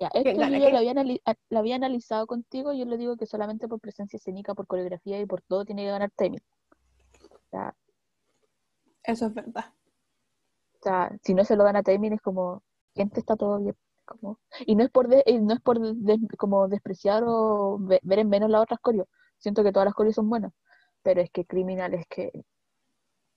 [0.00, 0.94] Ya, esto lo había,
[1.50, 5.42] lo analizado contigo, yo le digo que solamente por presencia escénica, por coreografía y por
[5.42, 6.12] todo tiene que ganar.
[6.16, 7.74] O sea,
[9.02, 9.72] Eso es verdad.
[10.80, 12.62] o sea, si no se lo gana Taemin es como,
[12.94, 13.76] gente está todo bien.
[14.04, 18.20] Como, y no es por de- no es por de- como despreciar o ve- ver
[18.20, 19.06] en menos las otras coreos.
[19.38, 20.52] Siento que todas las coreos son buenas,
[21.02, 22.30] pero es que Criminal es que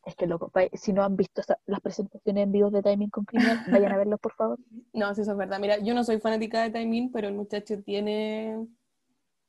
[0.05, 0.51] es que loco.
[0.73, 4.19] Si no han visto las presentaciones en vivo de Taemin con Criminal, vayan a verlos
[4.19, 4.59] por favor.
[4.93, 5.59] No, sí, eso es verdad.
[5.59, 8.67] Mira, yo no soy fanática de Taemin, pero el muchacho tiene,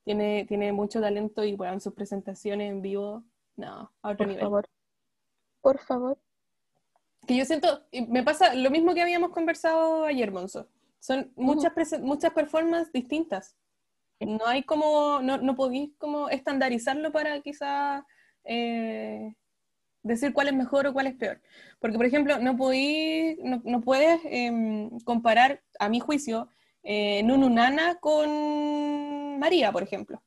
[0.05, 3.25] tiene, tiene mucho talento y bueno, en sus presentaciones en vivo,
[3.57, 4.43] no, a otro Por nivel.
[4.43, 4.69] favor.
[5.61, 6.19] Por favor.
[7.27, 10.69] que yo siento, me pasa lo mismo que habíamos conversado ayer, Monzo.
[10.99, 13.57] Son muchas, muchas performances distintas.
[14.21, 18.07] No hay como, no, no podéis como estandarizarlo para quizá
[18.45, 19.35] eh,
[20.03, 21.41] decir cuál es mejor o cuál es peor.
[21.79, 26.49] Porque, por ejemplo, no, podéis, no, no puedes em, comparar, a mi juicio,
[26.83, 30.23] eh, Nunu Nana con María, por ejemplo.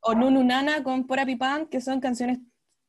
[0.00, 2.38] O Nunu Nana con Pora Pipan, que son canciones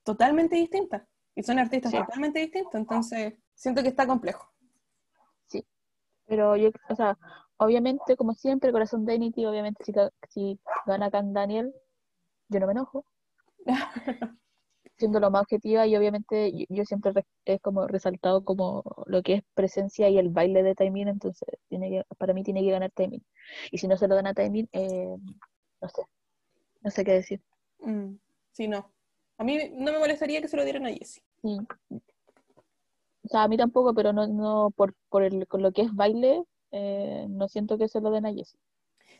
[0.03, 1.03] totalmente distintas.
[1.35, 1.97] Y son artistas Sí.
[1.97, 2.75] totalmente distintos.
[2.75, 4.49] Entonces, siento que está complejo.
[6.25, 7.17] Pero yo, o sea,
[7.57, 9.91] obviamente, como siempre, corazón de Dignity, obviamente si,
[10.29, 11.73] si gana Kang Daniel,
[12.49, 13.03] yo no me enojo.
[14.99, 19.23] Siendo lo más objetiva y obviamente yo, yo siempre re- es como resaltado como lo
[19.23, 22.69] que es presencia y el baile de Taemin, entonces tiene que, para mí tiene que
[22.71, 23.23] ganar Taemin.
[23.71, 25.15] Y si no se lo gana Taemin, eh,
[25.81, 26.01] no sé,
[26.81, 27.41] no sé qué decir.
[27.79, 28.15] Mm,
[28.51, 28.91] sí, no.
[29.37, 31.23] A mí no me molestaría que se lo dieran a Jessie.
[31.41, 31.57] Sí.
[33.23, 35.93] O sea, a mí tampoco, pero no, no por, por el, con lo que es
[35.95, 38.59] baile, eh, no siento que se lo den a Jessie.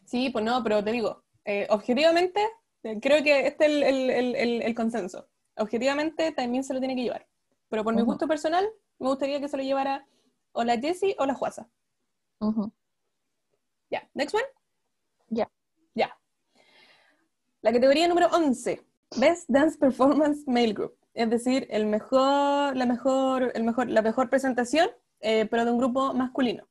[0.03, 2.41] Sí, pues no, pero te digo, eh, objetivamente,
[2.83, 5.27] eh, creo que este es el- el- el consenso.
[5.59, 7.27] Objetivamente también se lo tiene que llevar.
[7.69, 10.07] Pero por mi gusto personal, me gustaría que se lo llevara
[10.53, 11.69] o la Jessie o la Juasa.
[13.89, 14.43] Ya, next one.
[15.29, 15.51] Ya.
[15.93, 16.17] Ya.
[17.61, 18.81] La categoría número 11,
[19.17, 20.95] Best Dance Performance Male Group.
[21.13, 24.89] Es decir, el mejor, la, mejor, el mejor, la mejor presentación,
[25.19, 26.67] eh, pero de un grupo masculino.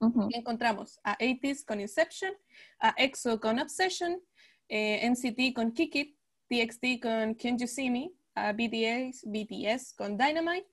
[0.00, 2.32] Aquí encontramos a 80s con Inception,
[2.80, 4.20] a EXO con Obsession,
[4.68, 6.16] eh, NCT con Kick It,
[6.52, 10.66] TXT con Can You See Me, a BTS, BTS con Dynamite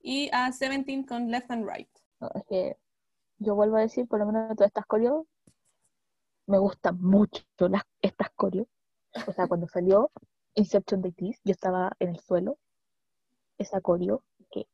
[0.00, 1.90] y a Seventeen con Left and Right.
[2.20, 2.76] No, es que
[3.38, 5.26] yo vuelvo a decir, por lo menos todas estas coreos,
[6.46, 8.66] me gustan mucho las, estas coreos.
[9.26, 10.10] O sea, cuando salió
[10.54, 12.58] Inception de Tease, yo estaba en el suelo.
[13.58, 14.66] Esa coreo que...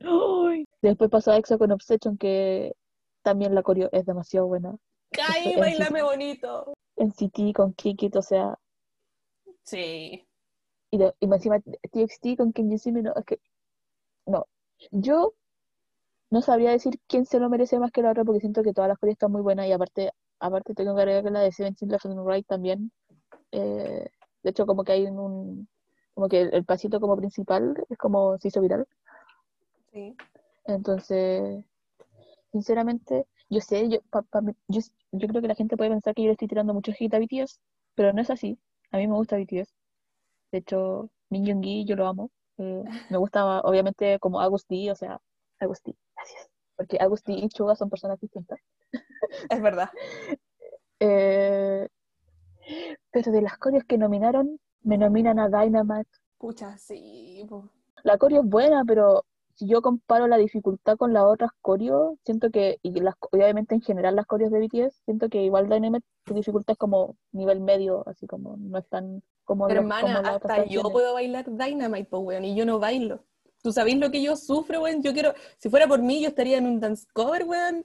[0.00, 0.66] ¡Ay!
[0.80, 2.74] Después pasó a EXO con Obsession, que
[3.22, 4.76] también la coreo es demasiado buena.
[5.10, 6.72] ¡Kai, Eso- bailame bonito!
[6.96, 8.58] En CT con Kikit, o sea,
[9.70, 10.26] Sí.
[10.90, 13.40] y, de- y encima TXT con See Me, no, es que...
[14.26, 14.46] No,
[14.92, 15.34] yo
[16.30, 18.88] no sabría decir quién se lo merece más que la otra porque siento que todas
[18.88, 21.52] las coreas están muy buenas y aparte, aparte tengo que agregar que la de
[21.88, 22.92] Left and Right también.
[23.52, 24.08] eh,
[24.42, 25.68] de hecho, como que hay un...
[26.14, 28.86] Como que el, el pasito como principal es como se hizo viral.
[29.92, 30.16] Sí.
[30.66, 31.64] Entonces,
[32.52, 34.80] sinceramente, yo sé, yo, pa- pa yo,
[35.12, 37.18] yo creo que la gente puede pensar que yo le estoy tirando mucho hate a
[37.18, 37.58] BTS,
[37.94, 38.58] pero no es así.
[38.92, 39.72] A mí me gusta BTS.
[40.52, 42.30] De hecho, Min Yoongi yo lo amo.
[42.58, 45.18] Eh, me gusta, obviamente, como August D, o sea,
[45.60, 46.50] August D, gracias.
[46.76, 48.60] porque Agustín y Chuga son personas distintas.
[49.48, 49.90] Es verdad.
[51.02, 51.88] Eh,
[53.10, 56.10] pero de las coreos que nominaron, me nominan a Dynamite.
[56.36, 57.42] Pucha, sí.
[57.48, 57.70] po.
[58.02, 59.24] La coreo es buena, pero
[59.54, 63.82] si yo comparo la dificultad con las otras coreos, siento que, y las, obviamente en
[63.82, 68.02] general las coreos de BTS, siento que igual Dynamite su dificultad es como nivel medio,
[68.08, 72.16] así como no es tan como, Pero los- hermana, como hasta yo puedo bailar Dynamite,
[72.16, 73.24] weón, y yo no bailo.
[73.62, 75.02] ¿Tú sabés lo que yo sufro, weón?
[75.02, 77.84] Yo quiero, si fuera por mí, yo estaría en un dance cover, weón,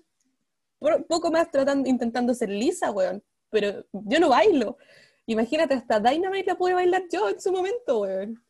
[1.10, 4.78] poco más tratando, intentando ser lisa, weón, pero yo no bailo.
[5.26, 8.45] Imagínate, hasta Dynamite la pude bailar yo en su momento, weón.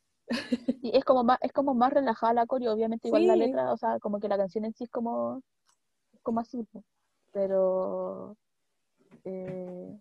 [0.81, 3.39] Y es como más, es como más relajada la coreo, obviamente igual la Sí.
[3.39, 5.41] letra, o sea, como que la canción en sí es como,
[6.13, 6.67] es como así,
[7.31, 8.35] pero
[9.23, 9.97] eh,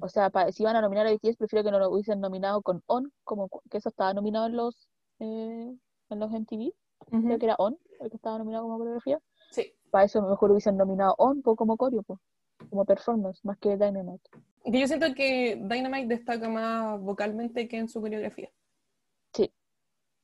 [0.00, 2.62] o sea, pa- si iban a nominar a BTS, prefiero que no lo hubiesen nominado
[2.62, 4.88] con On, como que eso estaba nominado en los
[5.20, 5.74] eh,
[6.10, 6.72] en los MTV,
[7.10, 9.20] creo que era On, el que estaba nominado como coreografía.
[9.50, 9.72] Sí.
[9.90, 12.20] Para eso mejor hubiesen nominado On como coreo, po,
[12.68, 14.28] como performance, más que Dynamite.
[14.64, 18.50] Que yo siento que Dynamite destaca más vocalmente que en su coreografía.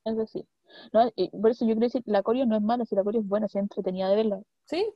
[0.05, 0.47] Eso sí.
[0.93, 3.21] No, y por eso yo quiero decir, la coreo no es mala, si la coreo
[3.21, 4.41] es buena, si es entretenida de verla.
[4.65, 4.93] ¿Sí?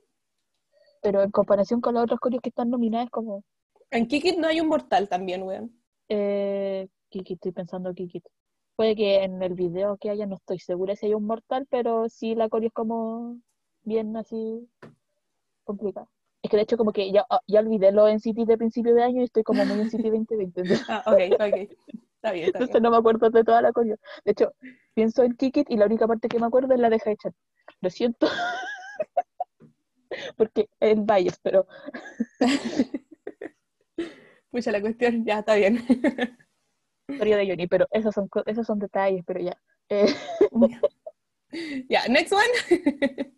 [1.02, 3.44] Pero en comparación con las otras coreos que están nominadas, como,
[3.90, 5.70] En Kikit no hay un mortal también, weón.
[6.08, 8.22] eh, Kiki, estoy pensando Kiki.
[8.74, 12.08] Puede que en el video que haya, no estoy segura si hay un mortal, pero
[12.08, 13.38] sí la coreo es como
[13.84, 14.68] bien así
[15.64, 16.08] complicada.
[16.46, 19.02] Es que de hecho como que ya, ah, ya olvidé los NCT de principio de
[19.02, 20.60] año y estoy como muy en NCT 2020.
[20.60, 21.56] entonces- Ah, ok, ok.
[22.14, 22.82] Está bien, está Entonces bien.
[22.84, 23.96] no me acuerdo de toda la coreo.
[24.24, 24.54] De hecho,
[24.94, 27.34] pienso en Kikit y la única parte que me acuerdo es la de Haechan.
[27.80, 28.28] Lo siento.
[30.36, 31.66] Porque es bias, pero
[34.52, 35.84] Pucha, la cuestión, ya está bien.
[37.08, 39.60] historia de Johnny, pero esos son, esos son detalles, pero ya.
[39.88, 40.14] Eh,
[41.88, 43.34] Ya, next one.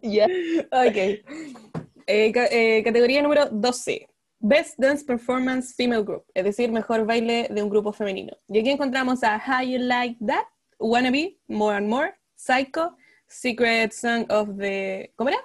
[0.00, 0.24] ya.
[0.72, 1.73] Ok.
[2.06, 4.08] Eh, ca- eh, categoría número 12.
[4.40, 8.36] Best Dance Performance Female Group, es decir, mejor baile de un grupo femenino.
[8.48, 10.44] Y aquí encontramos a How You Like That,
[10.78, 12.94] Wannabe, More and More, Psycho,
[13.26, 15.12] Secret Song of the...
[15.16, 15.38] ¿Cómo era?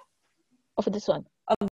[0.76, 1.26] Of the Swan.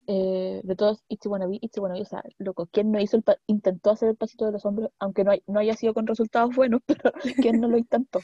[0.07, 3.37] Eh, de todos, Itzy Wannabe, Itzy Wannabe, o sea, loco, ¿quién no hizo el pa-
[3.45, 4.89] intentó hacer el pasito de los hombres?
[4.97, 7.11] Aunque no, hay- no haya sido con resultados buenos, pero
[7.41, 8.19] ¿quién no lo intentó?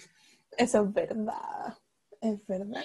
[0.57, 1.78] Eso es verdad.
[2.22, 2.84] Es verdad.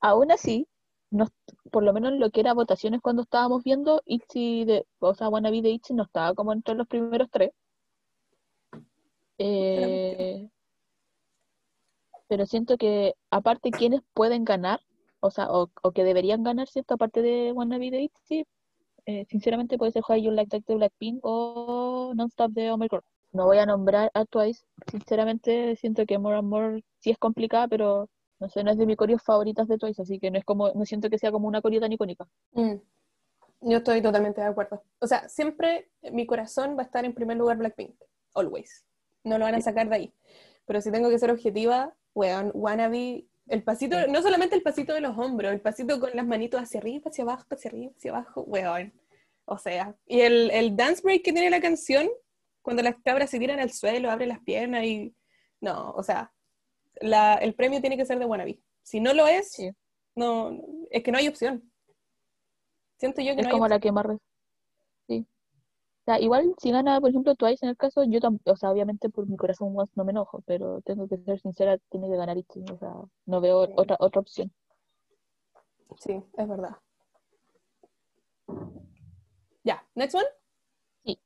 [0.00, 0.68] Aún así,
[1.10, 1.26] no,
[1.70, 5.28] por lo menos en lo que era votaciones cuando estábamos viendo, Itzy de, o sea,
[5.28, 7.50] Wannabe de Itzy no estaba como entre los primeros tres.
[9.38, 10.48] Eh,
[12.28, 14.80] pero siento que aparte quienes pueden ganar,
[15.20, 16.94] o sea, o, o que deberían ganar, ¿cierto?
[16.94, 18.46] Aparte de Wannabe de ITZY,
[19.06, 23.02] eh, sinceramente puede ser How You Like That de Blackpink o Non-Stop de Girl.
[23.32, 24.24] No voy a nombrar a
[24.90, 28.08] sinceramente siento que More and More sí es complicada, pero
[28.40, 30.72] no sé, no es de mis coreos favoritas de Twice, así que no es como,
[30.72, 32.26] no siento que sea como una coreo tan icónica.
[32.52, 32.74] Mm.
[33.62, 34.82] Yo estoy totalmente de acuerdo.
[34.98, 37.94] O sea, siempre mi corazón va a estar en primer lugar Blackpink.
[38.34, 38.86] Always.
[39.22, 40.14] No lo van a sacar de ahí.
[40.64, 44.10] Pero si tengo que ser objetiva, weón, Wannabe, el pasito, Sí.
[44.10, 47.24] no solamente el pasito de los hombros, el pasito con las manitos hacia arriba, hacia
[47.24, 48.92] abajo, hacia arriba, hacia abajo, weón.
[49.44, 52.08] O sea, y el, el dance break que tiene la canción,
[52.62, 55.14] cuando las cabras se tiran al suelo, abren las piernas y...
[55.60, 56.32] No, o sea,
[57.00, 58.60] la- el premio tiene que ser de Wannabe.
[58.82, 59.70] Si no lo es, Sí.
[60.14, 60.50] no,
[60.90, 61.70] es que no hay opción.
[62.98, 63.70] Siento yo que Es no hay como opción.
[63.70, 64.06] la que más...
[65.06, 65.26] Sí.
[65.26, 69.08] O sea, igual si gana, por ejemplo, Twice en el caso, yo o sea, obviamente
[69.10, 72.64] por mi corazón no me enojo, pero tengo que ser sincera, tiene que ganar ITZY,
[72.72, 72.92] o sea,
[73.26, 73.72] no veo Sí.
[73.76, 74.52] otra, otra opción.
[75.98, 76.76] Sí, es verdad.
[79.62, 80.26] Ya, next one.
[81.04, 81.20] Sí.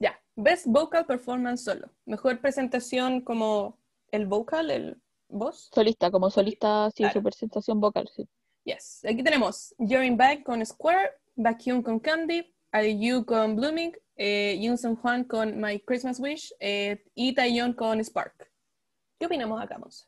[0.00, 1.88] Ya, Best Vocal Performance Solo.
[2.04, 3.78] Mejor presentación como
[4.10, 5.70] el vocal, el voz.
[5.74, 7.14] Solista, como solista, sí, Claro.
[7.14, 8.28] su presentación vocal, sí.
[8.64, 9.04] Yes.
[9.04, 14.76] Aquí tenemos You're in Back con Square, Baekhyun con Candy, IU con Blooming, eh, Yoon
[14.78, 18.50] Sung Hwan con My Christmas Wish eh, y Taeyeon con Spark.
[19.18, 20.06] ¿Qué opinamos acá, Monse?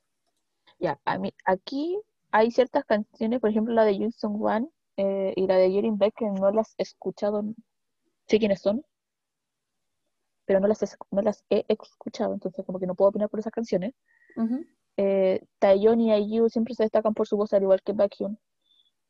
[0.79, 2.01] Ya, mí, aquí
[2.31, 5.97] hay ciertas canciones, por ejemplo la de Yoon Sung Hwan eh, y la de Yerin
[5.99, 7.43] Beck, que no las he escuchado,
[8.27, 8.85] sé quiénes son,
[10.45, 13.39] pero no las, he- no las he escuchado, entonces como que no puedo opinar por
[13.41, 13.95] esas canciones.
[15.01, 18.37] Eh, y IU siempre se destacan por su voz, al igual que Baekhyun.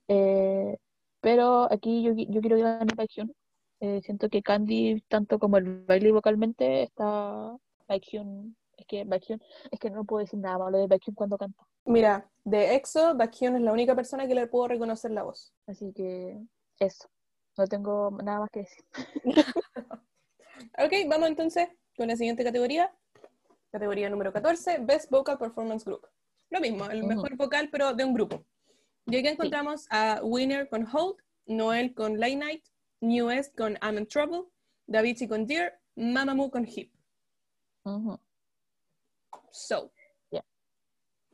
[0.09, 0.76] Eh,
[1.20, 3.34] pero aquí yo, qui- yo quiero que gane Baekhyun.
[3.80, 7.57] Eh, siento que Candy, tanto como el baile vocalmente, está
[7.89, 8.55] Baekhyun.
[8.76, 11.64] Es que Baekhyun, es que no puedo decir nada malo de Baekhyun cuando canta.
[11.86, 15.55] Mira, de EXO, Baekhyun es la única persona que le puedo reconocer la voz.
[15.66, 16.39] Así que
[16.78, 17.09] eso.
[17.57, 18.84] No tengo nada más que decir.
[20.78, 22.93] Ok, vamos entonces con la siguiente categoría.
[23.70, 26.06] Categoría número 14, Best Vocal Performance Group.
[26.50, 28.44] Lo mismo, el mejor vocal, pero de un grupo.
[29.06, 31.16] Y aquí encontramos a Winner con Hold,
[31.46, 32.64] Noel con Late Night,
[33.00, 34.44] New West con I'm in Trouble,
[34.86, 36.92] Davichi con Dear, Mamamoo con Hip.
[39.50, 39.90] So,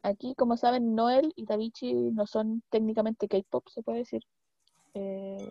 [0.04, 4.22] Aquí, como saben, Noel y Davichi no son técnicamente K-pop, se puede decir.
[4.92, 5.48] Eh,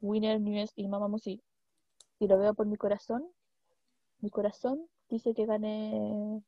[0.00, 1.40] Winner, Newest y Mamamoo sí.
[2.18, 3.30] Si lo veo por mi corazón,
[4.18, 6.42] mi corazón dice que gane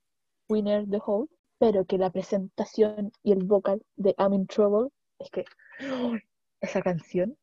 [0.48, 5.30] Winner The Whole, pero que la presentación y el vocal de I'm in Trouble es
[5.30, 5.44] que
[5.80, 6.20] ¡ay!
[6.60, 7.36] esa canción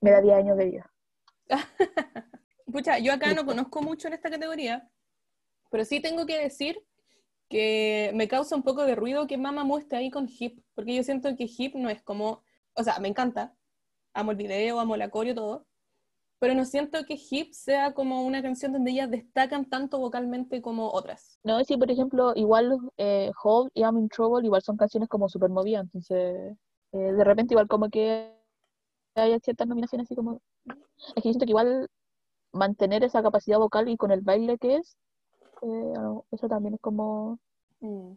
[0.00, 0.92] me da 10 años de vida.
[2.72, 4.90] Pucha, yo acá no conozco mucho en esta categoría,
[5.70, 6.82] pero sí tengo que decir
[7.48, 11.02] que me causa un poco de ruido que Mamamoo esté ahí con Hip, porque yo
[11.02, 12.42] siento que Hip no es como,
[12.74, 13.54] o sea, me encanta,
[14.12, 15.66] amo el video, amo la coreo, todo,
[16.46, 20.92] pero no siento que Hip sea como una canción donde ellas destacan tanto vocalmente como
[20.92, 21.40] otras.
[21.42, 25.28] No, sí, por ejemplo, igual eh, Hold y I'm in Trouble igual son canciones como
[25.28, 26.56] super movidas, entonces
[26.92, 28.32] eh, de repente igual como que
[29.16, 30.40] hay ciertas nominaciones así como...
[30.66, 31.88] Es que siento que igual
[32.52, 34.96] mantener esa capacidad vocal y con el baile que es,
[35.62, 35.94] eh,
[36.30, 37.40] eso también es como...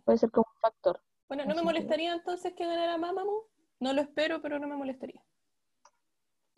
[0.05, 1.01] puede ser como un factor.
[1.29, 3.47] Bueno, no me Así que- molestaría entonces que ganara Mamamoo,
[3.79, 5.23] no lo espero, pero no me molestaría.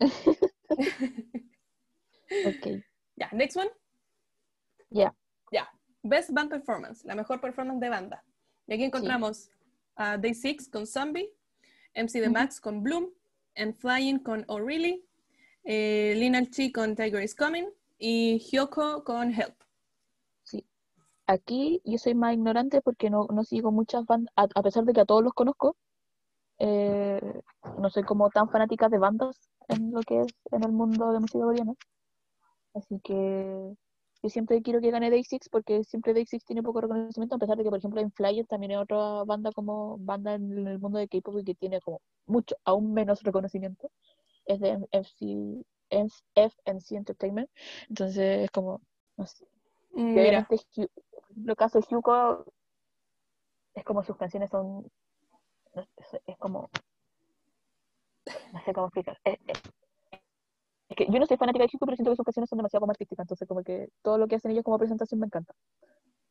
[2.46, 2.82] Ok,
[3.16, 3.70] Ya, next one.
[4.90, 5.14] ya.
[5.50, 5.68] Ya,
[6.02, 8.24] Best Band Performance, la mejor performance de banda.
[8.66, 9.50] Y aquí encontramos
[9.96, 11.30] a Day Six con Zombie,
[11.94, 12.30] MC The.
[12.30, 13.10] Max con Bloom,
[13.56, 15.04] and Flying con O'Reilly,
[15.64, 17.66] eh, Lina Chi con Tiger is Coming
[17.98, 19.54] y Hyoko con Help.
[20.42, 20.64] Sí.
[21.26, 24.92] Aquí yo soy más ignorante porque no, no sigo muchas bandas, a, a pesar de
[24.94, 25.76] que a todos los conozco,
[26.58, 27.42] eh,
[27.78, 29.36] no soy como tan fanática de bandas
[29.68, 31.74] en lo que es en el mundo de música coreana.
[32.74, 33.74] Así que
[34.22, 37.38] yo siempre quiero que gane Day Six porque siempre Day Six tiene poco reconocimiento, a
[37.38, 40.78] pesar de que, por ejemplo, en Flyer también hay otra banda como banda en el
[40.78, 43.90] mundo de K-pop y que tiene como mucho, aún menos reconocimiento.
[44.46, 47.50] Es de FC, es FNC Entertainment.
[47.88, 48.80] Entonces es como,
[49.16, 49.46] no sé.
[50.14, 50.46] Mira,
[50.76, 52.44] en el caso de Hyuko,
[53.74, 54.90] es como sus canciones son.
[56.26, 56.70] es como.
[58.52, 59.18] No sé cómo explicar.
[59.24, 59.61] Es, es-
[60.92, 62.80] es que yo no soy fanática de Hyuko, pero siento que sus canciones son demasiado
[62.80, 63.24] como artísticas.
[63.24, 65.54] Entonces, como que todo lo que hacen ellos como presentación me encanta.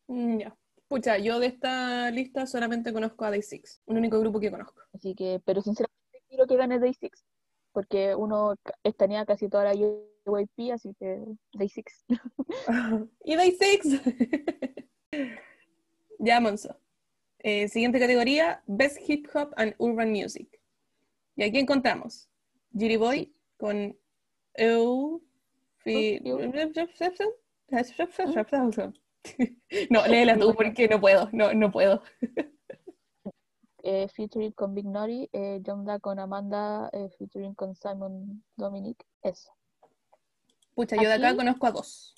[0.07, 0.55] mm, ya.
[0.88, 4.82] Pucha, yo de esta lista solamente conozco a Day Six, un único grupo que conozco.
[4.93, 7.24] Así que, pero sinceramente quiero que gane Day Six.
[7.72, 12.05] Porque uno estanea casi toda la JYP, así que Day Six.
[13.24, 14.01] y Day Six.
[16.20, 16.78] ya, Monzo.
[17.39, 20.59] Eh, siguiente categoría, Best Hip Hop and Urban Music.
[21.38, 22.30] Y aquí encontramos
[22.78, 23.36] Jitty Boy Sí.
[23.57, 23.97] con
[24.56, 25.22] Eu...
[25.84, 26.22] Fi-
[29.89, 32.02] No, léela tú porque no puedo, no, no puedo.
[33.84, 35.62] eh, featuring con Big Nori, eh,
[36.02, 39.04] con Amanda, eh, featuring con Simon Dominic.
[39.24, 39.52] Eso.
[40.76, 42.16] Pucha, yo de acá conozco a dos.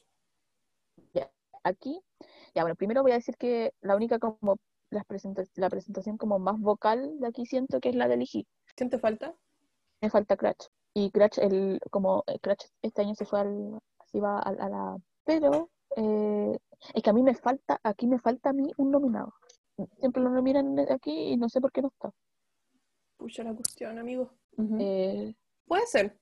[1.64, 2.02] aquí,
[2.54, 4.58] ya bueno, primero voy a decir que la única como
[4.90, 8.46] las presenta- la presentación como más vocal de aquí siento que es la de Ligi.
[8.76, 9.34] ¿Quién te falta?
[10.02, 10.66] Me falta Cratch.
[10.94, 14.70] Y Cratch, el, como eh, Cratch este año se fue al, así va a, a
[14.70, 16.58] la, pero eh,
[16.94, 19.34] es que a mí me falta, aquí me falta a mí un nominado.
[20.00, 22.12] Siempre lo nominan aquí y no sé por qué no está.
[23.18, 24.32] Pucha la cuestión, amigo.
[24.80, 25.34] Eh,
[25.66, 26.20] Puede ser.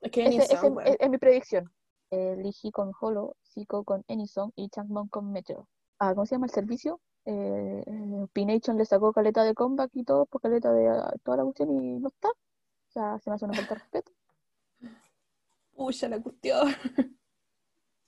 [0.00, 1.72] Es que ese, ese Anyson, es, mi predicción.
[2.10, 5.68] Eh, con Holo, Zico con Enison y Changmon con Meteo.
[5.98, 7.00] Ah, ¿cómo se llama el servicio?
[7.24, 7.82] Eh,
[8.32, 11.70] P-Nation le sacó caleta de comeback y todo, por caleta de ah, toda la cuestión
[11.70, 12.28] y no está.
[12.92, 14.12] O sea, se me hace una falta de respeto.
[15.74, 16.68] Pucha la cuestión.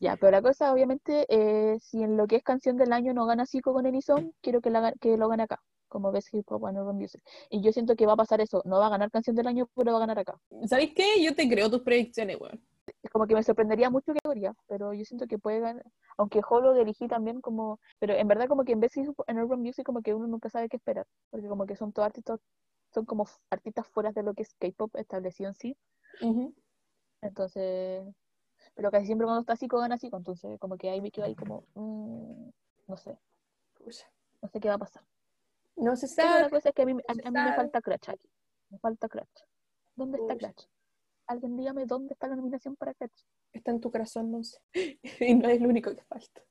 [0.00, 3.24] Ya, pero la cosa, obviamente, eh, si en lo que es canción del año no
[3.24, 6.66] gana Zico con Enison, quiero que, la que lo gane acá, como Best Hip Hop
[6.66, 7.22] and Urban Music.
[7.48, 9.66] Y yo siento que va a pasar eso, no va a ganar canción del año,
[9.74, 10.38] pero va a ganar acá.
[10.66, 11.22] ¿Sabéis qué?
[11.22, 12.60] Yo te creo tus predicciones, weón.
[13.02, 15.86] Es como que me sorprendería mucho que categoría, pero yo siento que puede ganar,
[16.18, 19.38] aunque Holo dirigí también como, pero en verdad como que en Best Hip Hop and
[19.38, 22.40] Urban Music como que uno nunca sabe qué esperar, porque como que son todos artistas,
[22.94, 25.76] son como artistas fuera de lo que es K-pop establecido en sí,
[26.22, 26.54] Ujú.
[27.20, 28.06] entonces,
[28.74, 31.34] pero casi siempre cuando está Zico gana Zico, entonces como que ahí me quedo ahí
[31.34, 32.48] como, mm,
[32.88, 33.18] no sé,
[34.40, 35.02] no sé qué va a pasar.
[35.76, 36.50] No se Pero la sabe.
[36.50, 37.56] cosa es que a mí, a, a mí me sabe.
[37.56, 38.28] falta Cratch aquí,
[38.70, 39.42] me falta Cratch.
[39.96, 40.46] ¿Dónde está Pucha.
[40.52, 40.66] Cratch?
[41.26, 43.22] Alguien dígame dónde está la nominación para Cratch.
[43.52, 44.58] Está en tu corazón, Monse.
[45.20, 46.42] Y no es lo único que falta.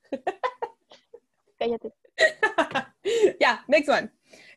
[1.58, 1.94] Cállate.
[3.40, 4.12] ya, next one.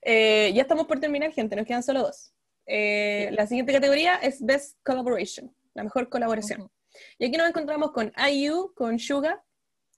[0.09, 1.57] Eh, ya estamos por terminar, gente.
[1.57, 2.33] Nos quedan solo dos.
[2.65, 6.71] Eh, la siguiente categoría es Best Collaboration, la mejor colaboración.
[7.19, 9.45] Y aquí nos encontramos con IU, con Suga,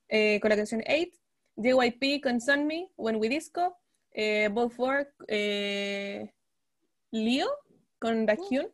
[0.08, 1.10] eh, con la canción 8,
[1.56, 3.76] JYP con Sunmi, When We Disco,
[4.12, 6.32] eh, Both Work, eh,
[7.10, 7.50] Leo
[7.98, 8.72] con Baekhyun,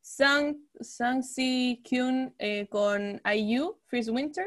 [0.00, 4.46] Sang, Sang Si Kyun eh, con IU, Freeze Winter,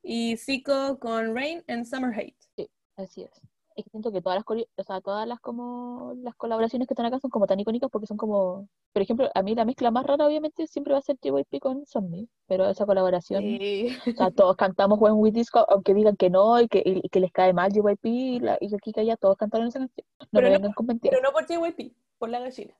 [0.00, 2.36] y Zico con Rain en Summer Hate.
[2.56, 3.45] Sí, así es.
[3.76, 4.44] Es que siento que todas las,
[4.76, 8.06] o sea, todas las como las colaboraciones que están acá son como tan icónicas porque
[8.06, 11.18] son como, por ejemplo, a mí la mezcla más rara obviamente siempre va a ser
[11.20, 13.94] JYP con Zombie, pero esa colaboración, Sí.
[14.08, 17.20] o sea, todos cantamos When We Disco, aunque digan que no y que, y que
[17.20, 20.06] les cae mal JYP y, la, y Kika ya todos cantaron esa canción.
[20.20, 21.18] No Pero me no- vengan con mentiras.
[21.20, 22.74] Pero no por JYP, por la gallina.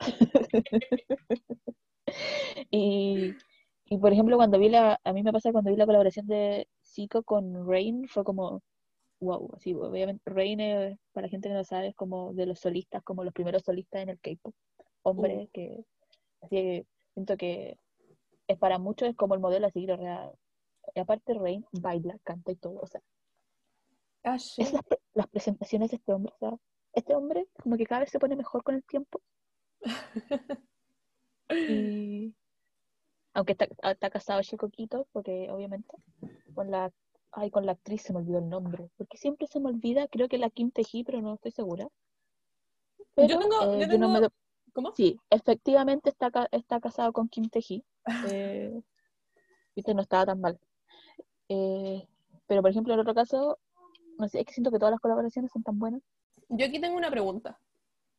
[2.70, 3.34] Y,
[3.86, 6.68] y por ejemplo, cuando vi la, a mí me pasa cuando vi la colaboración de
[6.84, 8.60] Zico con Rain, fue como,
[9.22, 12.58] wow, así, obviamente, Rain, eh, para la gente que no sabe, es como de los
[12.58, 14.54] solistas, como los primeros solistas en el K-pop,
[15.02, 15.84] hombres que,
[16.40, 17.78] así que siento que
[18.48, 20.32] es para muchos, es como el modelo a seguir, o sea,
[20.94, 23.00] y aparte Rain baila, canta y todo, o sea,
[24.24, 24.62] Ah, sí.
[24.62, 24.72] es
[25.14, 26.58] las presentaciones de este hombre, o sea,
[26.94, 29.20] este hombre como que cada vez se pone mejor con el tiempo.
[31.50, 32.34] Y
[33.34, 35.94] aunque está, está casado Chico Quito, porque obviamente
[36.54, 36.90] con la
[37.32, 40.28] ay, con la actriz se me olvidó el nombre, porque siempre se me olvida, creo
[40.28, 41.88] que la Kim Tae-hee, pero no estoy segura.
[43.14, 44.28] Pero Yo tengo- eh, yo no me
[44.74, 44.94] ¿Cómo?
[44.94, 47.84] Sí, efectivamente está, está casado con Kim Tae-hee.
[48.30, 48.82] Eh,
[49.76, 50.58] viste, no estaba tan mal.
[51.48, 52.06] Eh,
[52.46, 53.58] pero por ejemplo, en otro caso,
[54.18, 56.00] no sé, es que siento que todas las colaboraciones son tan buenas.
[56.48, 57.58] Yo aquí tengo una pregunta.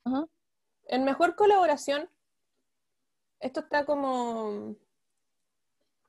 [0.04, 0.28] Ajá.
[0.86, 2.08] En mejor colaboración,
[3.40, 4.76] esto está como.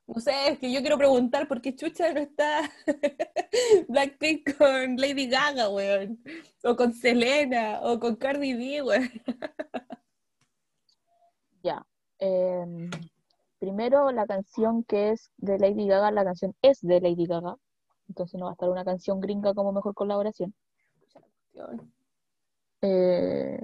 [0.07, 2.69] No sé, es que yo quiero preguntar por qué Chucha no está
[3.87, 6.21] Blackpink con Lady Gaga, weón.
[6.63, 9.09] O con Selena, o con Cardi B, weón.
[11.63, 11.85] Ya.
[12.19, 12.91] Em,
[13.59, 17.55] primero, la canción que es de Lady Gaga, la canción es de Lady Gaga.
[18.07, 20.53] Entonces no va a estar una canción gringa como mejor colaboración.
[22.81, 23.59] Eh,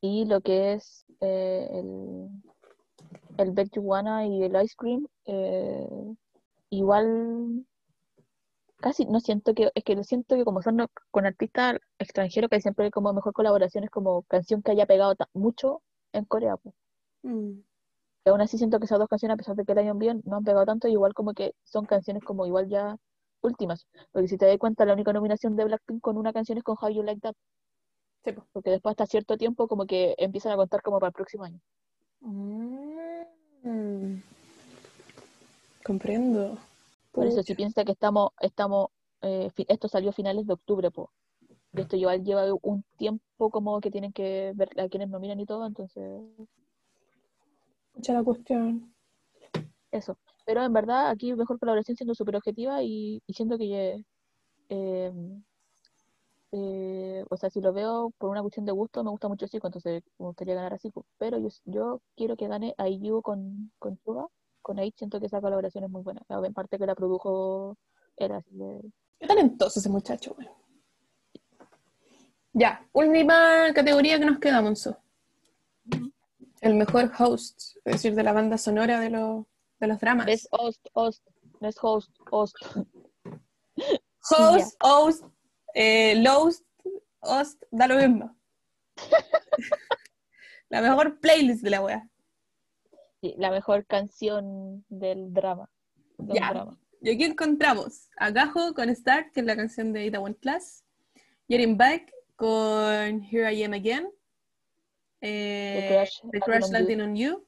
[0.00, 2.28] y lo que es eh, el,
[3.38, 6.14] el Wanna y el Ice Cream, eh,
[6.70, 7.64] igual
[8.80, 12.60] casi no siento que, es que lo siento que como son con artistas extranjeros, que
[12.60, 15.82] siempre hay como mejor colaboración es como canción que haya pegado mucho
[16.12, 16.56] en Corea.
[16.56, 16.74] pues.
[17.22, 17.60] Mm.
[18.24, 20.22] Y aún así siento que esas dos canciones, a pesar de que la hayan bien,
[20.24, 22.96] no han pegado tanto, igual como que son canciones como igual ya
[23.40, 23.86] últimas.
[24.12, 26.76] Porque si te das cuenta, la única nominación de Blackpink con una canción es con
[26.80, 27.34] How You Like That.
[28.24, 28.32] Sí.
[28.52, 31.60] Porque después hasta cierto tiempo como que empiezan a contar como para el próximo año.
[32.20, 34.20] Mm.
[35.84, 36.58] Comprendo.
[37.12, 38.88] Por eso si piensa que estamos, estamos,
[39.22, 41.10] eh, esto salió a finales de octubre, po.
[41.72, 45.46] Y esto igual lleva un tiempo como que tienen que ver a quienes nominan y
[45.46, 46.22] todo, entonces
[47.88, 48.94] Escucha la cuestión.
[49.90, 50.16] eso.
[50.46, 54.02] Pero en verdad aquí mejor colaboración siendo súper objetiva y, y siento que
[54.70, 55.12] eh,
[56.52, 59.66] eh, o sea, si lo veo por una cuestión de gusto, me gusta mucho Zico,
[59.66, 61.04] entonces me gustaría ganar a Zico.
[61.18, 64.26] Pero yo, yo quiero que gane a IU con, con Suga,
[64.62, 66.22] con Aid, siento que esa colaboración es muy buena.
[66.28, 67.76] En parte que la produjo
[68.16, 68.80] era así de...
[69.18, 70.36] Qué talentoso ese muchacho.
[72.52, 74.96] Ya, última categoría que nos queda, Monzo.
[76.60, 79.44] El mejor host, es decir, de la banda sonora de, los
[79.78, 80.26] de los dramas.
[80.26, 81.26] Best host, host,
[81.60, 82.56] best host, host.
[84.30, 85.24] Host, host,
[85.74, 86.64] eh, lowest,
[87.20, 88.36] host, da lo mismo.
[90.68, 92.08] la mejor playlist de la wea.
[93.20, 95.70] Sí, la mejor canción del drama.
[96.18, 96.50] del Ya.
[96.52, 96.78] drama.
[97.00, 100.84] Y aquí encontramos a Gajo con Start, que es la canción de Ita One Class.
[101.46, 104.08] Yerin Back con Here I Am Again.
[105.20, 107.44] Eh, The Crash The Crash on Landing on You.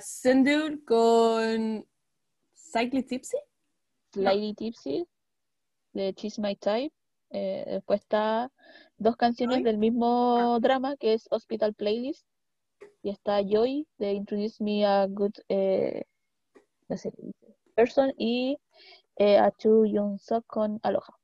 [0.00, 1.86] Sendur con
[2.54, 3.38] Cycly Tipsy.
[4.14, 5.06] Lady Tipsy,
[5.92, 6.92] de She's My Type.
[7.36, 8.52] Eh, después está
[8.96, 9.64] dos canciones Joy.
[9.64, 12.24] del mismo drama, que es Hospital Playlist.
[13.02, 16.04] Y está Joy, de Introduce Me a Good eh,
[16.88, 17.12] no sé
[17.74, 18.14] Person.
[18.16, 18.56] Y
[19.16, 21.18] eh, a Chu Young Sok con Aloha.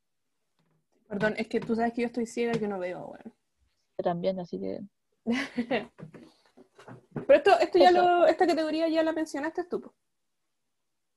[1.08, 3.34] Perdón, es que tú sabes que yo estoy ciega y que no veo, weón.
[3.96, 4.80] También, así que
[7.14, 8.02] Pero esto, esto ya Eso.
[8.02, 9.92] lo, esta categoría ya la mencionaste tú.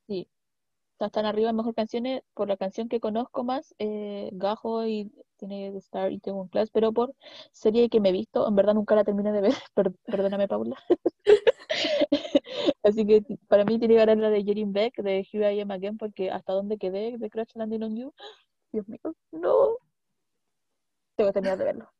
[0.07, 0.29] sí.
[0.99, 5.77] Están arriba mejor canciones por la canción que conozco más, eh, Gajo y tiene The
[5.79, 7.13] Star y tengo un Class, pero por
[7.51, 10.77] serie que me he visto, en verdad nunca la terminé de ver, per- perdóname Paula.
[12.83, 15.71] Así que para mí tiene que ganar la de Jerin Beck, de Here I Am
[15.71, 18.13] Again, porque hasta donde quedé de Crash Landing on You,
[18.71, 18.99] Dios mío,
[19.31, 19.77] no.
[21.15, 21.91] Tengo que terminar de verlo.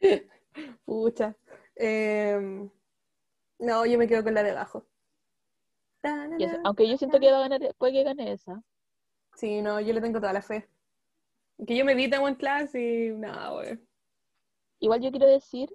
[0.84, 1.36] Pucha.
[1.74, 2.70] Em,
[3.58, 4.86] no, yo me quedo con la de Gajo.
[6.64, 8.62] Aunque yo siento que va a ganar, puede que gane esa.
[9.34, 10.68] Sí, no, yo le tengo toda la fe.
[11.66, 13.78] Que yo me vi en One Class y nada, güey.
[14.78, 15.70] Igual yo quiero decir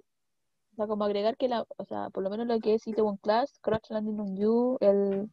[0.72, 3.16] O sea, como agregar que la, o sea, por lo menos lo que es Itaewon
[3.16, 5.28] Class, Crash Landing on You, el,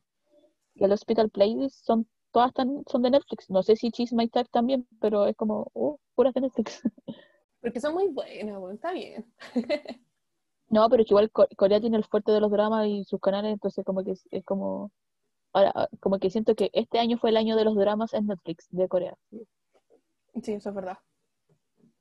[0.75, 3.49] y el Hospital Playlist son todas tan, son de Netflix.
[3.49, 6.81] No sé si Cheese My Tag también, pero es como, uh, puras de Netflix.
[7.61, 9.25] Porque son muy buenas, bueno, está bien.
[10.69, 13.19] No, pero es que igual Co- Corea tiene el fuerte de los dramas y sus
[13.19, 14.91] canales, entonces como que es, es como...
[15.53, 18.27] Ahora, ah, como que siento que este año fue el año de los dramas en
[18.27, 19.15] Netflix de Corea.
[20.43, 20.97] Sí, eso es verdad.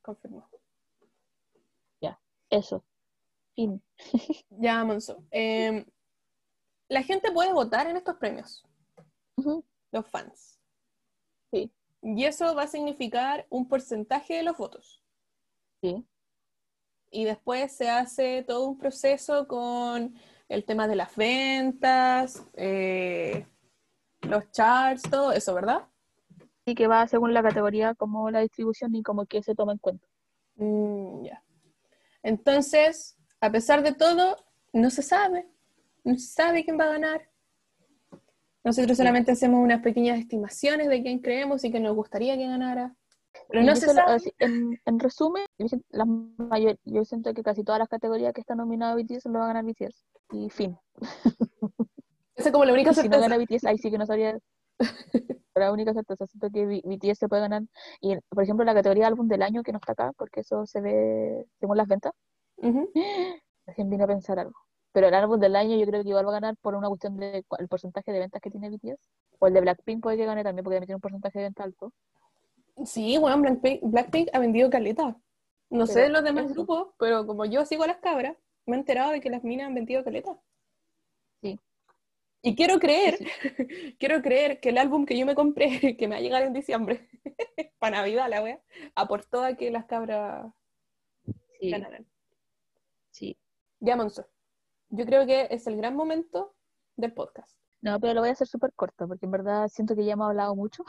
[0.03, 0.49] Confirmo.
[2.51, 2.83] Eso.
[3.55, 3.83] Fin.
[4.49, 5.23] Ya, Monzo.
[5.31, 5.85] em,
[6.89, 8.65] la gente puede votar en estos premios,
[9.93, 10.59] los fans.
[11.51, 11.71] Sí.
[12.01, 15.03] Y eso va a significar un porcentaje de los votos.
[15.83, 16.07] Sí.
[17.11, 20.15] Y después se hace todo un proceso con
[20.49, 23.47] el tema de las ventas, eh,
[24.23, 25.89] los charts, todo eso, ¿verdad?
[26.65, 29.79] Y que va según la categoría como la distribución y como que se toma en
[29.79, 30.07] cuenta.
[30.57, 31.43] Mm, ya.
[32.23, 34.37] Entonces, a pesar de todo,
[34.73, 35.47] no se sabe.
[36.05, 37.29] No se sabe quién va a ganar.
[38.65, 42.95] Nosotros solamente hacemos unas pequeñas estimaciones de quién creemos y que nos gustaría que ganara.
[43.49, 44.13] Pero Y no yo se solo- sabe.
[44.15, 48.33] así, en, en resumen, yo siento, la mayor, yo siento que casi todas las categorías
[48.33, 50.05] que están nominadas a BTS lo va a ganar BTS.
[50.33, 50.77] Y fin.
[52.37, 53.21] Esa es como la única Y si no certeza.
[53.29, 54.39] gana BTS, ahí sí que no sabría.
[55.55, 57.63] La única certeza, siento que BTS se puede ganar.
[58.01, 60.81] Y, por ejemplo, la categoría álbum del año, que no está acá, porque eso se
[60.81, 62.13] ve según las ventas,
[62.59, 62.89] Ujú.
[63.67, 64.55] recién vine a pensar algo.
[64.93, 67.17] Pero el álbum del año yo creo que igual va a ganar por una cuestión
[67.17, 69.01] de cua- el porcentaje de ventas que tiene BTS.
[69.41, 71.93] O el de Blackpink puede que gane también, porque tiene un porcentaje de venta alto.
[72.85, 75.17] Sí, bueno, Blackpink, Blackpink ha vendido caleta.
[75.71, 76.55] No sé de los demás eso.
[76.55, 79.67] grupos, pero como yo sigo a las cabras, me he enterado de que las minas
[79.67, 80.39] han vendido caleta.
[81.43, 81.59] Sí.
[82.43, 83.27] Y quiero creer, Sí,
[83.99, 86.53] quiero creer que el álbum que yo me compré, que me va a llegar en
[86.53, 87.09] diciembre,
[87.79, 88.61] para Navidad la wea,
[88.95, 90.53] aportó a que las cabras
[91.61, 92.07] Sí, ganaran.
[93.11, 93.37] sí.
[93.81, 94.27] Ya, Monzo.
[94.91, 96.55] Yo creo que es el gran momento
[96.97, 97.59] del podcast.
[97.81, 100.29] No, pero lo voy a hacer súper corto, porque en verdad siento que ya hemos
[100.29, 100.85] hablado mucho.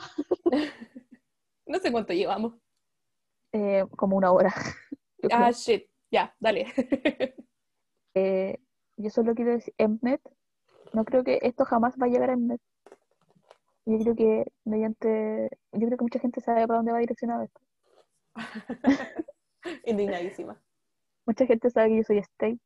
[1.70, 2.54] No sé cuánto llevamos.
[3.52, 4.52] eh, como una hora.
[5.30, 5.86] Ah, shit.
[6.10, 6.66] Ya, dale.
[8.14, 8.58] Eh,
[8.96, 10.20] yo solo quiero decir, Mnet,
[10.92, 12.60] no creo que esto jamás va a llegar a Mnet.
[13.86, 17.60] Yo creo que mediante, yo creo que mucha gente sabe para dónde va direccionado esto.
[19.84, 20.60] Indignadísima.
[21.24, 22.58] Mucha gente sabe que yo soy Stay.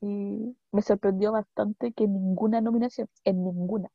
[0.00, 3.90] Y me sorprendió bastante que en ninguna nominación, en ninguna,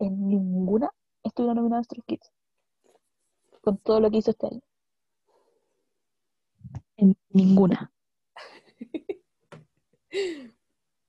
[0.00, 0.90] en ninguna
[1.22, 2.30] estuviera nominado Stray Kids.
[3.62, 4.60] Con todo lo que hizo este año.
[6.96, 7.92] En ninguna.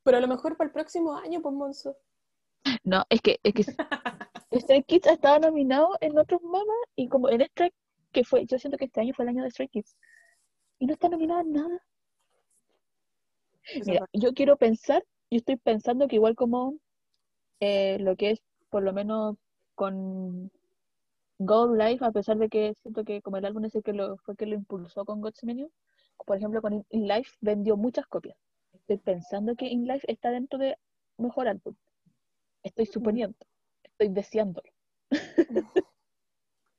[0.03, 1.95] Pero a lo mejor para el próximo año, pues, Monzo.
[2.83, 3.63] No, es que, es que
[4.59, 7.71] Stray Kids ha estado nominado en otros mamas y como en Stray,
[8.11, 9.95] que fue, yo siento que este año fue el año de Stray Kids.
[10.79, 11.83] Y no está nominado en nada.
[13.85, 16.79] Mira, yo quiero pensar, yo estoy pensando que igual como
[17.59, 19.35] eh, lo que es, por lo menos
[19.75, 20.51] con
[21.39, 24.35] God Life, a pesar de que siento que como el álbum ese que lo, fue
[24.35, 25.71] que lo impulsó con God's Menu,
[26.25, 28.37] por ejemplo con In- Life vendió muchas copias.
[28.73, 30.77] Estoy pensando que In Life está dentro de
[31.17, 31.75] mejor álbum.
[32.63, 33.37] Estoy suponiendo,
[33.83, 34.69] estoy deseándolo.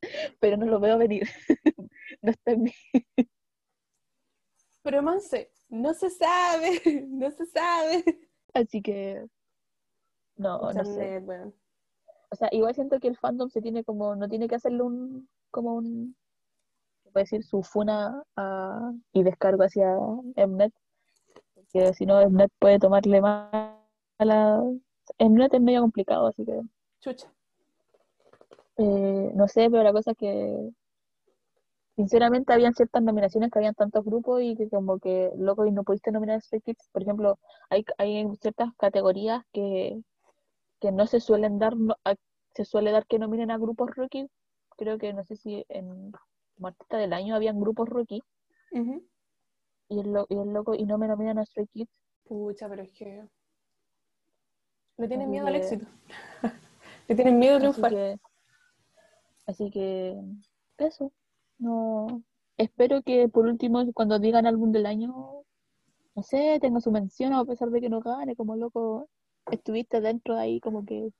[0.40, 1.28] Pero no lo veo venir.
[2.22, 2.72] no está en mí.
[4.82, 8.04] Pero Monse, no se sabe, no se sabe.
[8.54, 9.26] Así que
[10.36, 11.18] no, no sé.
[11.18, 11.54] Weón.
[12.30, 15.28] O sea, igual siento que el fandom se tiene como, no tiene que hacerle un,
[15.50, 16.16] como un,
[17.12, 19.86] puede decir, su funa a- y descargo hacia
[20.36, 20.72] Mnet,
[21.54, 23.52] porque si no Mnet puede tomarle más
[24.18, 24.62] a la...
[25.20, 26.60] Mnet es medio complicado, así que
[27.00, 27.28] Chucha.
[28.78, 30.70] eh, no sé, pero la cosa es que
[31.96, 35.84] sinceramente habían ciertas nominaciones que habían tantos grupos y que como que loco y no
[35.84, 40.00] pudiste nominar a Stray Kids, por ejemplo, hay, hay ciertas categorías que,
[40.80, 42.14] que no se suelen dar, no- a-
[42.54, 44.26] se suele dar que nominen a grupos rookie,
[44.76, 46.12] creo que no sé si en
[46.56, 48.22] como artista del año habían grupos rookie
[49.88, 51.90] y el, lo- y el loco y no me nominan a Stray Kids,
[52.24, 53.26] Pucha, pero es que.
[54.98, 55.86] Le tienen Así miedo al éxito.
[57.08, 57.90] Le tienen miedo a triunfar.
[57.90, 58.16] que,
[59.46, 60.20] así que
[60.78, 61.12] eso,
[61.58, 62.22] no,
[62.56, 65.42] espero que por último cuando digan álbum del año,
[66.14, 69.08] no sé, tenga su mención a pesar de que no gane, como loco,
[69.50, 71.10] estuviste dentro de ahí como que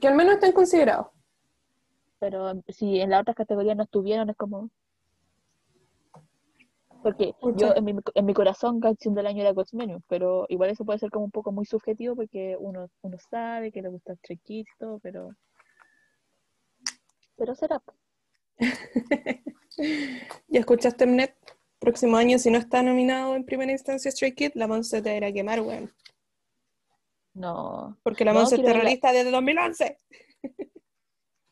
[0.00, 1.08] Que al menos estén considerados.
[2.18, 4.70] pero si en las otras categorías no estuvieron es como
[7.02, 10.70] porque yo en mi, en mi corazón canción del año era God's Menu, pero igual
[10.70, 14.14] eso puede ser como un poco muy subjetivo porque uno, uno sabe que le gusta
[14.78, 15.30] todo, pero
[17.36, 17.82] pero será
[20.48, 21.34] ¿Ya escuchaste Mnet?
[21.78, 25.28] Próximo año, si no está nominado en primera instancia Stray Kids, la Monse te irá
[25.28, 25.90] a quemar, weón.
[27.34, 27.98] No.
[28.02, 29.98] Porque la No, es terrorista desde 2011.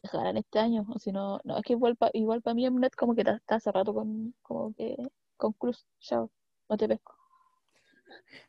[0.02, 2.94] Dejarán este año, o si no, no, es que igual para igual pa mí Mnet
[2.94, 4.96] como que está, hace rato con, como que,
[5.36, 6.30] con Cruz, chao,
[6.68, 7.14] no te pesco.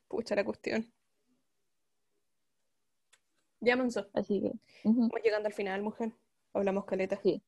[0.07, 0.91] Pucha la cuestión.
[3.61, 4.05] Ya, Monse.
[4.13, 6.13] Así que, Estamos llegando al final, mujer.
[6.53, 7.19] Hablamos caleta.
[7.21, 7.43] Sí.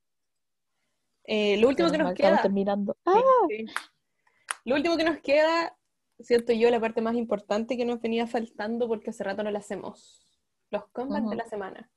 [1.23, 2.41] Eh, lo último que nos queda.
[2.41, 2.97] terminando.
[3.05, 3.21] Sí, ¡Ah!
[3.47, 3.65] sí.
[4.65, 5.75] Lo último que nos queda,
[6.23, 9.59] siento yo, la parte más importante que nos venía faltando porque hace rato no la
[9.59, 10.21] hacemos.
[10.69, 11.91] Los combats de la semana.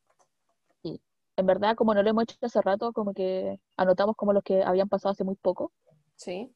[1.37, 4.62] En verdad, como no lo hemos hecho hace rato, como que anotamos como los que
[4.62, 5.72] habían pasado hace muy poco,
[6.16, 6.55] Sí.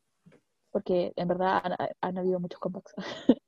[0.70, 2.94] porque en verdad han, han habido muchos comebacks.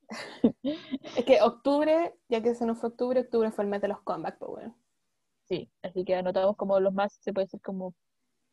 [0.63, 4.01] Es que octubre, ya que se nos fue octubre, octubre fue el mes de los
[4.01, 4.77] comebacks, pues bueno.
[5.45, 7.95] Sí, así que anotamos como los más, se puede decir como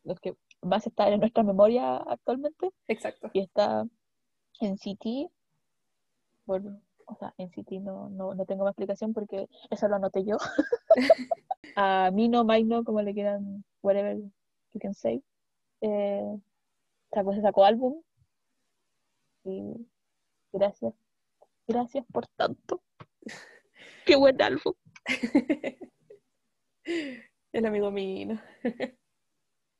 [0.04, 2.70] los que más están en nuestra memoria actualmente.
[2.86, 3.30] Exacto.
[3.32, 3.84] Y está
[4.60, 5.28] en City,
[6.48, 10.24] bueno, o sea, en City no, no, no tengo más explicación porque eso lo anoté
[10.24, 10.38] yo.
[11.76, 15.22] A Mino, Maino, como le quieran, whatever you can say.
[15.82, 16.38] Eh,
[17.12, 18.02] sacó, se sacó álbum.
[19.44, 19.86] Y
[20.52, 20.94] gracias.
[21.66, 22.82] Gracias por tanto.
[24.06, 24.72] Qué buen álbum.
[27.52, 28.38] El amigo mío.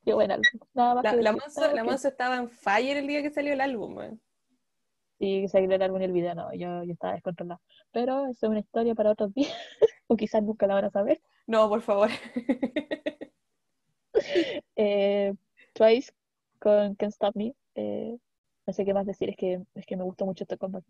[0.05, 0.45] Qué buen álbum.
[0.75, 1.31] Nada más La, que la
[1.73, 4.21] la Monse estaba en fire el día que salió el álbum, weón.
[5.19, 7.61] Y el álbum y el video, no, yo, yo estaba descontrolada.
[7.91, 9.53] Pero eso es una historia para otros días,
[10.07, 11.21] o quizás nunca la van a saber.
[11.45, 12.09] No, por favor.
[14.75, 15.33] Eh,
[15.73, 16.11] Twice
[16.59, 17.53] con Can't Stop Me.
[17.75, 18.17] eh,
[18.65, 20.85] no sé qué más decir, es que, es que me gustó mucho este comeback.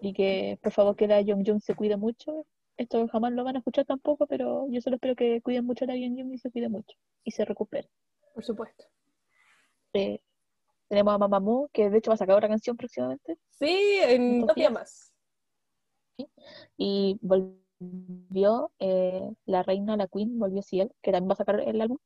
[0.00, 2.46] Y que por favor que la Young Jung se cuide mucho.
[2.76, 5.88] Esto jamás lo van a escuchar tampoco, pero yo solo espero que cuiden mucho a
[5.88, 6.96] la Young Jung y se cuide mucho.
[7.24, 7.88] Y se recupere.
[8.34, 8.84] Por supuesto.
[9.92, 10.20] Eh,
[10.92, 13.38] tenemos a Mamamoo, que de hecho va a sacar otra canción próximamente.
[13.48, 14.72] Sí, en dos días días.
[14.74, 15.14] más.
[16.76, 21.80] Y volvió eh, la reina, la queen, volvió Ciel, que también va a sacar el
[21.80, 21.96] álbum.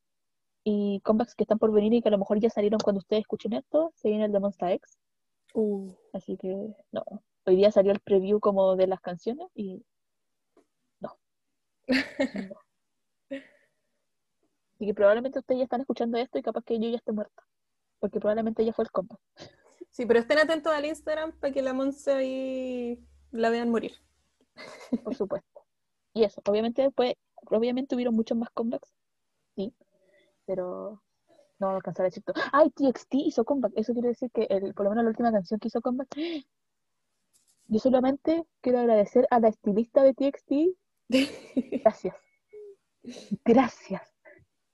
[0.63, 3.23] Y comebacks que están por venir y que a lo mejor ya salieron cuando ustedes
[3.23, 5.01] escuchen esto, se viene el de Monsta X.
[5.53, 6.55] Uh, Así que
[6.93, 7.03] no.
[7.45, 9.85] Hoy día salió el preview como de las canciones y
[11.01, 11.19] no.
[11.89, 11.89] No.
[14.77, 17.43] Así que probablemente ustedes ya están escuchando esto y capaz que yo ya esté muerta.
[17.99, 19.19] Porque probablemente ya fue el compa.
[19.91, 23.93] Sí, pero estén atentos al Instagram para que la Monse ahí la vean morir.
[25.05, 25.63] por supuesto.
[26.13, 27.15] Y eso, obviamente después,
[27.51, 28.95] obviamente hubieron muchos más comebacks,
[29.55, 29.75] sí,
[30.47, 31.03] pero
[31.59, 32.43] no alcanzar a decir todo.
[32.53, 33.73] ¡Ay, TXT hizo comeback!
[33.77, 36.09] Eso quiere decir que el- por lo menos la última canción que hizo comeback.
[37.69, 40.53] Yo solamente quiero agradecer a la estilista de TXT.
[41.83, 42.15] Gracias.
[43.45, 44.03] Gracias.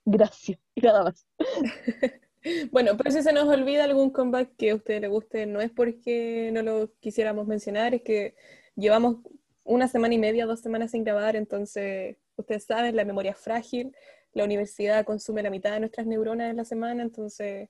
[0.05, 0.59] Gracias.
[0.75, 1.25] Y nada más.
[2.71, 5.71] Bueno, pero si se nos olvida algún comeback que a usted le guste, no es
[5.71, 8.35] porque no lo quisiéramos mencionar, es que
[8.75, 9.17] llevamos
[9.63, 13.95] una semana y media, dos semanas sin grabar, entonces ustedes saben, la memoria es frágil,
[14.33, 17.69] la universidad consume la mitad de nuestras neuronas en la semana, entonces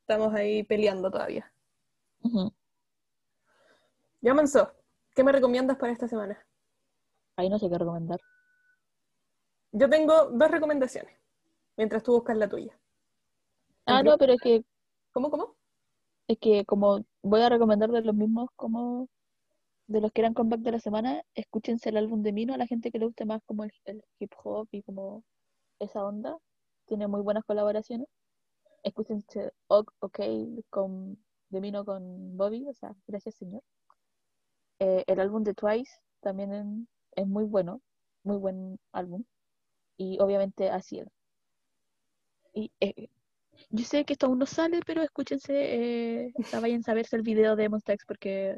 [0.00, 1.50] estamos ahí peleando todavía.
[2.22, 2.52] Ujú.
[4.20, 4.72] Ya, Manso,
[5.14, 6.44] ¿qué me recomiendas para esta semana?
[7.36, 8.20] Ahí no sé qué recomendar.
[9.72, 11.16] Yo tengo dos recomendaciones,
[11.78, 12.78] mientras tú buscas la tuya.
[13.86, 14.64] Ah, no, pero es que,
[15.12, 15.56] ¿Cómo, cómo?
[16.28, 19.08] es que como voy a recomendar de los mismos como
[19.88, 22.66] de los que eran comeback de la semana, escúchense el álbum de Mino, a la
[22.66, 25.24] gente que le guste más como el, el hip hop y como
[25.80, 26.38] esa onda.
[26.86, 28.08] Tiene muy buenas colaboraciones.
[28.84, 30.20] Escúchense Ok, OK
[30.70, 31.18] con,
[31.50, 33.62] de Mino con Bobby, o sea, gracias señor.
[34.80, 35.90] Eh, el álbum de Twice
[36.20, 37.80] también en- es muy bueno,
[38.22, 39.24] muy buen álbum.
[39.98, 41.08] Y obviamente Asiel.
[42.54, 43.08] Y eh,
[43.70, 47.56] yo sé que esto aún no sale, pero escúchense, eh, vayan a verse el video
[47.56, 48.56] de Monsta X porque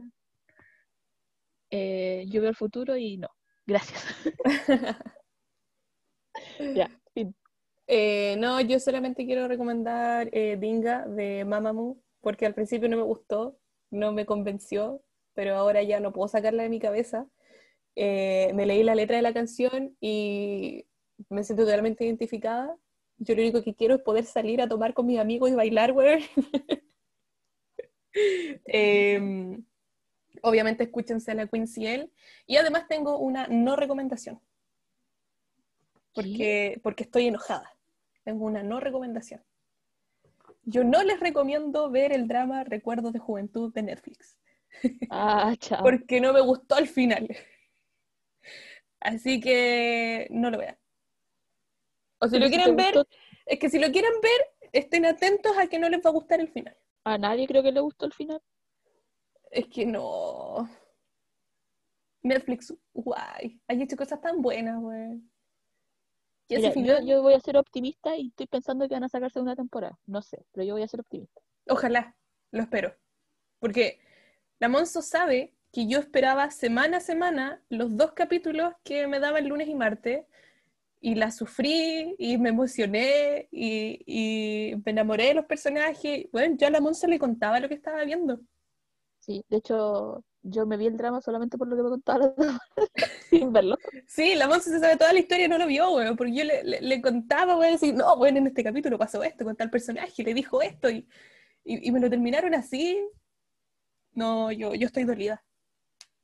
[1.71, 3.29] eh, yo veo el futuro y no.
[3.67, 4.05] Gracias.
[6.75, 7.35] ya, fin.
[7.87, 13.03] Eh, no, yo solamente quiero recomendar eh, Dinga de Mamamoo, porque al principio no me
[13.03, 13.59] gustó,
[13.91, 15.03] no me convenció,
[15.35, 17.27] pero ahora ya no puedo sacarla de mi cabeza.
[17.97, 20.87] Me leí la letra de la canción y
[21.29, 22.77] me siento totalmente identificada.
[23.19, 25.93] Yo lo único que quiero es poder salir a tomar con mis amigos y bailar,
[25.93, 26.25] güey.
[28.67, 29.65] Em,
[30.43, 32.13] obviamente escúchense a la Queen Ciel.
[32.47, 34.41] Y además tengo una no recomendación
[36.15, 37.77] porque, porque estoy enojada.
[38.23, 39.43] Tengo una no recomendación.
[40.63, 44.39] Yo no les recomiendo ver el drama Recuerdos de Juventud de Netflix,
[45.11, 45.83] Ah, chao.
[45.83, 47.29] porque no me gustó al final.
[49.01, 50.79] Así que no lo vean.
[52.25, 53.07] O si lo quieren ver,
[53.47, 56.41] es que si lo quieren ver, estén atentos a que no les va a gustar
[56.41, 56.77] el final.
[57.05, 58.41] A nadie creo que le gustó el final.
[59.51, 60.69] Es que no.
[62.23, 63.61] Netflix, guay.
[63.69, 65.23] Hay hecho cosas tan buenas, güey.
[66.49, 69.99] Yo, voy a ser optimista y estoy pensando que van a sacar segunda temporada.
[70.07, 71.41] No sé, pero yo voy a ser optimista.
[71.69, 72.17] ojalá,
[72.51, 72.95] lo espero.
[73.59, 74.01] Porque
[74.59, 79.49] la Monzo sabe que yo esperaba semana a semana los dos capítulos que me daban
[79.49, 80.27] lunes y martes.
[81.07, 86.27] Y la sufrí y me emocioné y, y me enamoré de los personajes.
[86.33, 88.41] Bueno, yo a la Monza le contaba lo que estaba viendo.
[89.21, 92.59] Sí, de hecho, yo me vi el drama solamente por lo que me contaba la
[93.31, 93.77] sin verlo.
[94.07, 96.45] Sí, la Monza se sabe toda la historia y no lo vio, weón, porque yo
[96.45, 99.71] le, le- le contaba, weón, decir, no, bueno, en este capítulo pasó esto con tal
[99.71, 101.07] personaje, le dijo esto, y,
[101.65, 102.99] y, y me lo terminaron así.
[104.13, 105.45] No, yo, yo estoy dolida.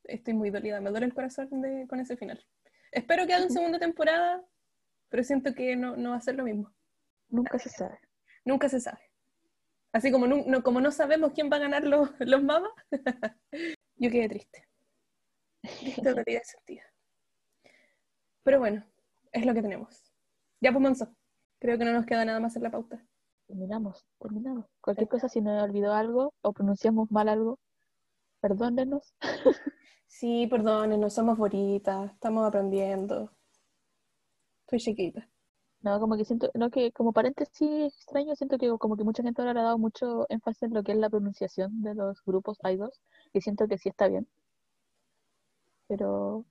[0.05, 2.45] Estoy muy dolida, me duele el corazón de- con ese final.
[2.93, 4.43] Espero que hagan segunda temporada,
[5.11, 6.73] pero siento que no, no va a ser lo mismo.
[7.31, 8.01] Nunca se sabe.
[8.45, 9.01] Nunca se sabe.
[9.93, 12.73] Así como no, no- como no sabemos quién va a ganar los, los mamas,
[13.97, 14.67] yo quedé triste.
[15.63, 16.83] Triste, dolida y sentida.
[18.43, 18.85] Pero bueno,
[19.33, 20.13] es lo que tenemos.
[20.61, 21.09] Ya pues, Manso,
[21.59, 23.05] creo que no nos queda nada más en la pauta.
[23.47, 24.67] Terminamos, terminamos.
[24.81, 27.59] Cualquier cosa, si nos olvidó algo o pronunciamos mal algo,
[28.41, 29.15] perdónenos.
[30.09, 33.33] Sí, perdonen, no somos bonitas, estamos aprendiendo.
[34.71, 35.29] Estoy chiquita.
[35.83, 39.43] No, como que siento, no que como paréntesis extraño, siento que como que mucha gente
[39.43, 42.59] ahora le ha dado mucho énfasis en lo que es la pronunciación de los grupos
[42.65, 43.01] idols,
[43.33, 44.27] y siento que sí está bien.
[45.89, 46.45] Pero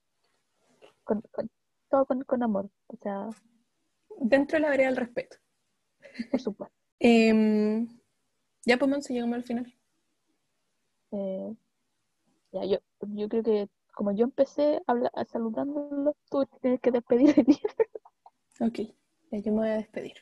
[1.03, 1.49] con, con-
[1.89, 3.29] todo con, con amor, o sea,
[4.21, 5.37] Dentro de la vereda del respeto.
[6.31, 6.75] por supuesto.
[6.99, 7.87] Em,
[8.65, 9.73] ya pues, Manso, llegamos al final.
[11.11, 11.55] Eh,
[12.51, 17.45] ya, yo, yo creo que como yo empecé a saludándolo, tú tienes que despedir de.
[18.59, 18.79] Ok,
[19.31, 20.15] yo me voy a despedir.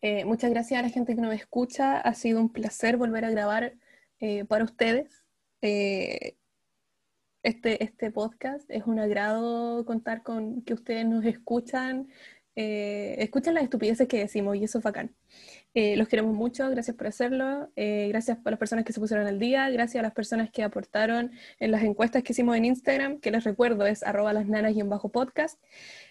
[0.00, 1.98] Eh, muchas gracias a la gente que nos escucha.
[1.98, 3.74] Ha sido un placer volver a grabar
[4.20, 5.24] eh, para ustedes.
[5.62, 6.36] Eh,
[7.42, 12.08] este, este podcast es un agrado contar con que ustedes nos escuchan,
[12.56, 15.14] eh, escuchan las estupideces que decimos y eso es bacán.
[15.74, 17.70] Eh, los queremos mucho, gracias por hacerlo.
[17.76, 20.62] Eh, gracias a las personas que se pusieron al día, gracias a las personas que
[20.62, 24.74] aportaron en las encuestas que hicimos en Instagram, que les recuerdo es arroba las nanas
[24.74, 25.60] y en bajo podcast.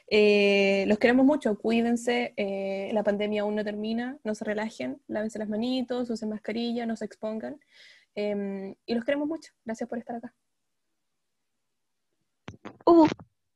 [0.07, 5.40] Eh, los queremos mucho, cuídense, eh, la pandemia aún no termina, no se relajen, lávense
[5.40, 7.60] las manitos, usen mascarilla, no se expongan.
[8.15, 10.34] Eh, y los queremos mucho, gracias por estar acá.
[12.86, 13.07] Uh,